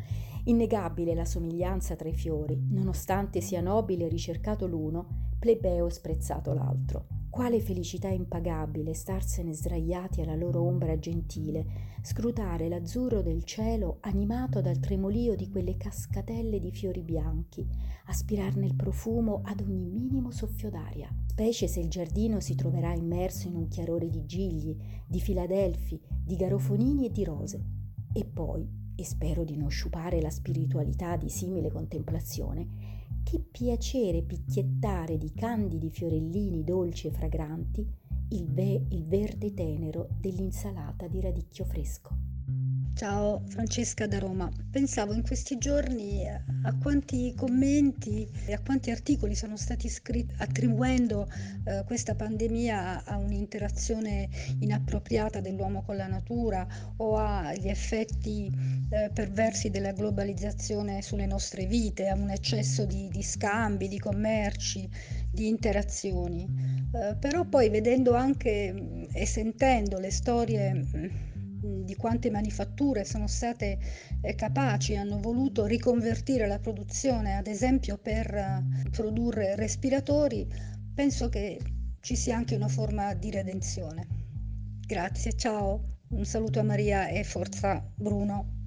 Innegabile 0.46 1.14
la 1.14 1.24
somiglianza 1.24 1.96
tra 1.96 2.08
i 2.08 2.12
fiori, 2.12 2.66
nonostante 2.68 3.40
sia 3.40 3.62
nobile 3.62 4.04
e 4.04 4.08
ricercato 4.08 4.66
l'uno, 4.66 5.32
plebeo 5.38 5.86
e 5.86 5.90
sprezzato 5.90 6.52
l'altro. 6.52 7.06
Quale 7.30 7.60
felicità 7.60 8.08
impagabile 8.08 8.92
starsene 8.92 9.54
sdraiati 9.54 10.20
alla 10.20 10.36
loro 10.36 10.62
ombra 10.62 10.98
gentile, 10.98 11.96
scrutare 12.02 12.68
l'azzurro 12.68 13.22
del 13.22 13.42
cielo 13.44 13.96
animato 14.00 14.60
dal 14.60 14.78
tremolio 14.78 15.34
di 15.34 15.48
quelle 15.48 15.78
cascatelle 15.78 16.60
di 16.60 16.70
fiori 16.70 17.00
bianchi, 17.00 17.66
aspirarne 18.06 18.66
il 18.66 18.76
profumo 18.76 19.40
ad 19.44 19.62
ogni 19.62 19.86
minimo 19.86 20.30
soffio 20.30 20.68
d'aria. 20.68 21.08
specie 21.26 21.68
se 21.68 21.80
il 21.80 21.88
giardino 21.88 22.38
si 22.38 22.54
troverà 22.54 22.92
immerso 22.92 23.48
in 23.48 23.56
un 23.56 23.66
chiarore 23.68 24.10
di 24.10 24.26
gigli, 24.26 24.76
di 25.06 25.20
filadelfi, 25.20 25.98
di 26.22 26.36
garofonini 26.36 27.06
e 27.06 27.10
di 27.10 27.24
rose. 27.24 27.64
E 28.12 28.24
poi, 28.26 28.83
e 28.96 29.04
spero 29.04 29.44
di 29.44 29.56
non 29.56 29.70
sciupare 29.70 30.20
la 30.20 30.30
spiritualità 30.30 31.16
di 31.16 31.28
simile 31.28 31.70
contemplazione, 31.70 33.02
che 33.22 33.40
piacere 33.40 34.22
picchiettare 34.22 35.16
di 35.16 35.32
candidi 35.32 35.90
fiorellini 35.90 36.62
dolci 36.62 37.08
e 37.08 37.10
fragranti 37.10 37.86
il, 38.30 38.46
ve- 38.50 38.86
il 38.90 39.06
verde 39.06 39.52
tenero 39.54 40.08
dell'insalata 40.18 41.06
di 41.08 41.20
radicchio 41.20 41.64
fresco. 41.64 42.33
Ciao, 42.96 43.42
Francesca 43.48 44.06
da 44.06 44.20
Roma. 44.20 44.48
Pensavo 44.70 45.14
in 45.14 45.22
questi 45.22 45.58
giorni 45.58 46.28
a 46.28 46.78
quanti 46.80 47.34
commenti 47.36 48.24
e 48.46 48.52
a 48.52 48.60
quanti 48.60 48.92
articoli 48.92 49.34
sono 49.34 49.56
stati 49.56 49.88
scritti 49.88 50.32
attribuendo 50.36 51.28
eh, 51.64 51.82
questa 51.86 52.14
pandemia 52.14 53.02
a 53.04 53.16
un'interazione 53.16 54.28
inappropriata 54.60 55.40
dell'uomo 55.40 55.82
con 55.82 55.96
la 55.96 56.06
natura 56.06 56.64
o 56.98 57.16
agli 57.16 57.68
effetti 57.68 58.48
eh, 58.90 59.10
perversi 59.12 59.70
della 59.70 59.90
globalizzazione 59.90 61.02
sulle 61.02 61.26
nostre 61.26 61.66
vite, 61.66 62.06
a 62.06 62.14
un 62.14 62.30
eccesso 62.30 62.84
di, 62.84 63.08
di 63.08 63.22
scambi, 63.22 63.88
di 63.88 63.98
commerci, 63.98 64.88
di 65.32 65.48
interazioni. 65.48 66.46
Eh, 66.94 67.16
però 67.16 67.44
poi 67.44 67.70
vedendo 67.70 68.14
anche 68.14 69.08
e 69.12 69.26
sentendo 69.26 69.98
le 69.98 70.12
storie 70.12 71.32
di 71.64 71.96
quante 71.96 72.30
manifatture 72.30 73.04
sono 73.04 73.26
state 73.26 73.78
eh, 74.20 74.34
capaci, 74.34 74.96
hanno 74.96 75.18
voluto 75.18 75.66
riconvertire 75.66 76.46
la 76.46 76.58
produzione, 76.58 77.36
ad 77.36 77.46
esempio 77.46 77.98
per 77.98 78.34
eh, 78.34 78.62
produrre 78.90 79.56
respiratori, 79.56 80.46
penso 80.94 81.28
che 81.28 81.58
ci 82.00 82.16
sia 82.16 82.36
anche 82.36 82.54
una 82.54 82.68
forma 82.68 83.14
di 83.14 83.30
redenzione. 83.30 84.06
Grazie, 84.86 85.32
ciao, 85.36 86.00
un 86.10 86.24
saluto 86.24 86.60
a 86.60 86.62
Maria 86.62 87.08
e 87.08 87.24
forza 87.24 87.82
Bruno. 87.94 88.63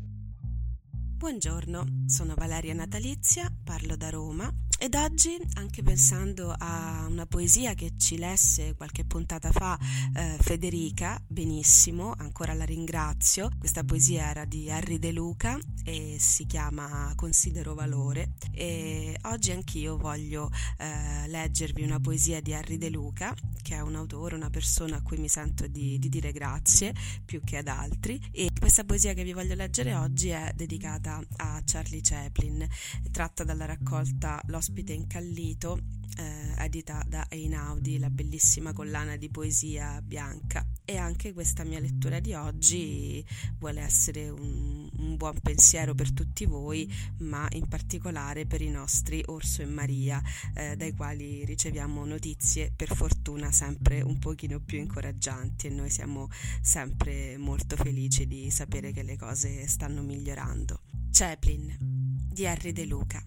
Buongiorno, 1.17 2.03
sono 2.05 2.35
Valeria 2.35 2.75
Natalizia, 2.75 3.51
parlo 3.63 3.97
da 3.97 4.11
Roma 4.11 4.53
ed 4.79 4.93
oggi, 4.93 5.35
anche 5.53 5.81
pensando 5.81 6.53
a 6.55 7.07
una 7.09 7.25
poesia 7.25 7.73
che 7.73 7.93
ci 7.97 8.15
lesse 8.15 8.75
qualche 8.75 9.05
puntata 9.05 9.51
fa 9.51 9.75
eh, 10.13 10.37
Federica, 10.39 11.19
benissimo, 11.25 12.13
ancora 12.15 12.53
la 12.53 12.63
ringrazio. 12.63 13.49
Questa 13.57 13.83
poesia 13.83 14.29
era 14.29 14.45
di 14.45 14.69
Harry 14.69 14.99
De 14.99 15.11
Luca 15.11 15.57
e 15.83 16.17
si 16.19 16.45
chiama 16.45 17.11
Considero 17.15 17.73
valore. 17.73 18.33
E 18.51 19.17
oggi 19.23 19.49
anch'io 19.49 19.97
voglio 19.97 20.51
eh, 20.77 21.27
leggervi 21.27 21.81
una 21.81 21.99
poesia 21.99 22.39
di 22.39 22.53
Harry 22.53 22.77
De 22.77 22.91
Luca, 22.91 23.33
che 23.63 23.75
è 23.75 23.79
un 23.79 23.95
autore, 23.95 24.35
una 24.35 24.51
persona 24.51 24.97
a 24.97 25.01
cui 25.01 25.17
mi 25.17 25.27
sento 25.27 25.65
di, 25.65 25.97
di 25.97 26.07
dire 26.07 26.31
grazie 26.31 26.93
più 27.25 27.41
che 27.43 27.57
ad 27.57 27.67
altri. 27.67 28.21
E 28.31 28.51
questa 28.57 28.83
poesia 28.83 29.13
che 29.13 29.23
vi 29.23 29.33
voglio 29.33 29.55
leggere 29.55 29.95
oggi 29.95 30.29
è 30.29 30.51
dedicata 30.55 31.06
a 31.07 31.61
Charlie 31.63 32.01
Chaplin, 32.01 32.67
tratta 33.11 33.43
dalla 33.43 33.65
raccolta 33.65 34.41
L'Os 34.47 34.67
ospite 34.67 34.93
incallito, 34.93 35.79
eh, 36.17 36.63
edita 36.63 37.03
da 37.07 37.25
Einaudi, 37.29 37.99
la 37.99 38.09
bellissima 38.09 38.73
collana 38.73 39.15
di 39.15 39.29
poesia 39.29 40.01
bianca. 40.01 40.65
E 40.83 40.97
anche 40.97 41.33
questa 41.33 41.63
mia 41.63 41.79
lettura 41.79 42.19
di 42.19 42.33
oggi 42.33 43.25
vuole 43.59 43.81
essere 43.81 44.29
un, 44.29 44.89
un 44.97 45.17
buon 45.17 45.39
pensiero 45.41 45.93
per 45.93 46.13
tutti 46.13 46.45
voi, 46.45 46.91
ma 47.19 47.47
in 47.51 47.67
particolare 47.67 48.45
per 48.45 48.61
i 48.61 48.69
nostri 48.69 49.21
Orso 49.25 49.61
e 49.61 49.65
Maria, 49.65 50.21
eh, 50.55 50.75
dai 50.75 50.93
quali 50.93 51.43
riceviamo 51.43 52.05
notizie 52.05 52.71
per 52.75 52.95
fortuna 52.95 53.51
sempre 53.51 54.01
un 54.01 54.17
pochino 54.19 54.59
più 54.59 54.77
incoraggianti 54.77 55.67
e 55.67 55.71
noi 55.71 55.89
siamo 55.89 56.29
sempre 56.61 57.37
molto 57.37 57.75
felici 57.75 58.27
di 58.27 58.49
sapere 58.49 58.91
che 58.91 59.03
le 59.03 59.17
cose 59.17 59.67
stanno 59.67 60.01
migliorando. 60.01 60.81
Chaplin 61.11 61.75
di 61.79 62.45
Harry 62.45 62.71
De 62.71 62.85
Luca 62.85 63.25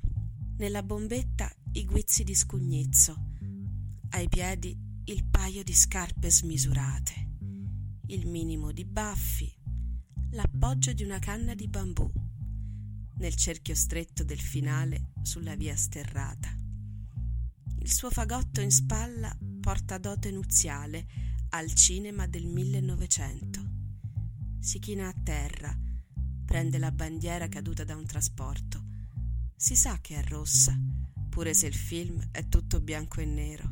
nella 0.60 0.82
bombetta 0.82 1.50
i 1.72 1.84
guizzi 1.84 2.24
di 2.24 2.34
scugnizzo, 2.34 3.16
ai 4.10 4.28
piedi 4.28 4.76
il 5.04 5.24
paio 5.24 5.62
di 5.62 5.72
scarpe 5.72 6.28
smisurate, 6.28 7.28
il 8.06 8.26
minimo 8.26 8.72
di 8.72 8.84
baffi, 8.84 9.54
l'appoggio 10.30 10.92
di 10.92 11.04
una 11.04 11.20
canna 11.20 11.54
di 11.54 11.68
bambù, 11.68 12.10
nel 13.18 13.36
cerchio 13.36 13.76
stretto 13.76 14.24
del 14.24 14.40
finale 14.40 15.12
sulla 15.22 15.54
via 15.54 15.76
sterrata. 15.76 16.48
Il 17.78 17.92
suo 17.92 18.10
fagotto 18.10 18.60
in 18.60 18.72
spalla 18.72 19.32
porta 19.60 19.98
dote 19.98 20.32
nuziale 20.32 21.06
al 21.50 21.72
cinema 21.74 22.26
del 22.26 22.46
1900. 22.46 23.68
Si 24.58 24.80
china 24.80 25.06
a 25.06 25.14
terra, 25.22 25.72
prende 26.44 26.78
la 26.78 26.90
bandiera 26.90 27.48
caduta 27.48 27.84
da 27.84 27.94
un 27.94 28.06
trasporto 28.06 28.90
si 29.60 29.76
sa 29.76 29.98
che 30.00 30.16
è 30.16 30.24
rossa, 30.24 30.74
pure 31.30 31.54
se 31.54 31.68
il 31.68 31.74
film 31.74 32.28
è 32.32 32.46
tutto 32.48 32.80
bianco 32.80 33.20
e 33.20 33.24
nero. 33.24 33.70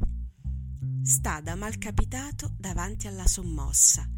Sta 1.03 1.40
da 1.40 1.57
malcapitato 1.57 2.55
davanti 2.57 3.09
alla 3.09 3.27
sommossa, 3.27 4.09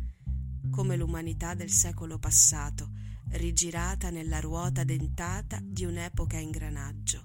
come 0.70 0.96
l'umanità 0.96 1.54
del 1.54 1.70
secolo 1.70 2.18
passato, 2.18 2.92
rigirata 3.30 4.10
nella 4.10 4.40
ruota 4.40 4.84
dentata 4.84 5.58
di 5.62 5.84
un'epoca 5.84 6.36
a 6.36 6.40
ingranaggio. 6.40 7.24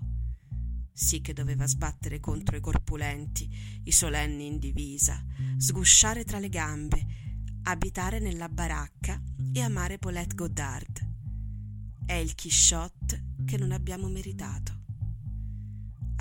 Sì 0.93 1.19
che 1.19 1.33
doveva 1.33 1.67
sbattere 1.67 2.21
contro 2.21 2.55
i 2.55 2.61
corpulenti, 2.61 3.49
i 3.83 3.91
solenni 3.91 4.47
in 4.47 4.57
divisa, 4.57 5.21
sgusciare 5.57 6.23
tra 6.23 6.39
le 6.39 6.49
gambe, 6.49 7.05
abitare 7.63 8.19
nella 8.19 8.47
baracca 8.47 9.21
e 9.51 9.59
amare 9.59 9.97
Paulette 9.97 10.35
Goddard. 10.35 11.13
È 12.05 12.13
il 12.13 12.35
Quixote 12.35 13.33
che 13.45 13.57
non 13.57 13.71
abbiamo 13.71 14.07
meritato. 14.07 14.74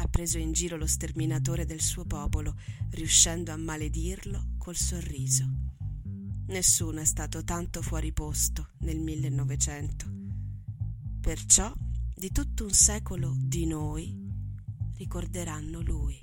Ha 0.05 0.09
preso 0.09 0.37
in 0.37 0.53
giro 0.53 0.77
lo 0.77 0.87
sterminatore 0.87 1.65
del 1.65 1.81
suo 1.81 2.05
popolo, 2.05 2.57
riuscendo 2.91 3.53
a 3.53 3.57
maledirlo 3.57 4.51
col 4.59 4.77
sorriso. 4.77 5.49
Nessuno 6.49 7.01
è 7.01 7.07
stato 7.07 7.43
tanto 7.43 7.81
fuori 7.81 8.13
posto 8.13 8.73
nel 8.81 9.01
1900. 9.01 10.13
Perciò, 11.23 11.73
di 12.15 12.31
tutto 12.31 12.65
un 12.65 12.73
secolo 12.73 13.35
di 13.35 13.65
noi, 13.65 14.15
ricorderanno 14.99 15.81
lui. 15.81 16.23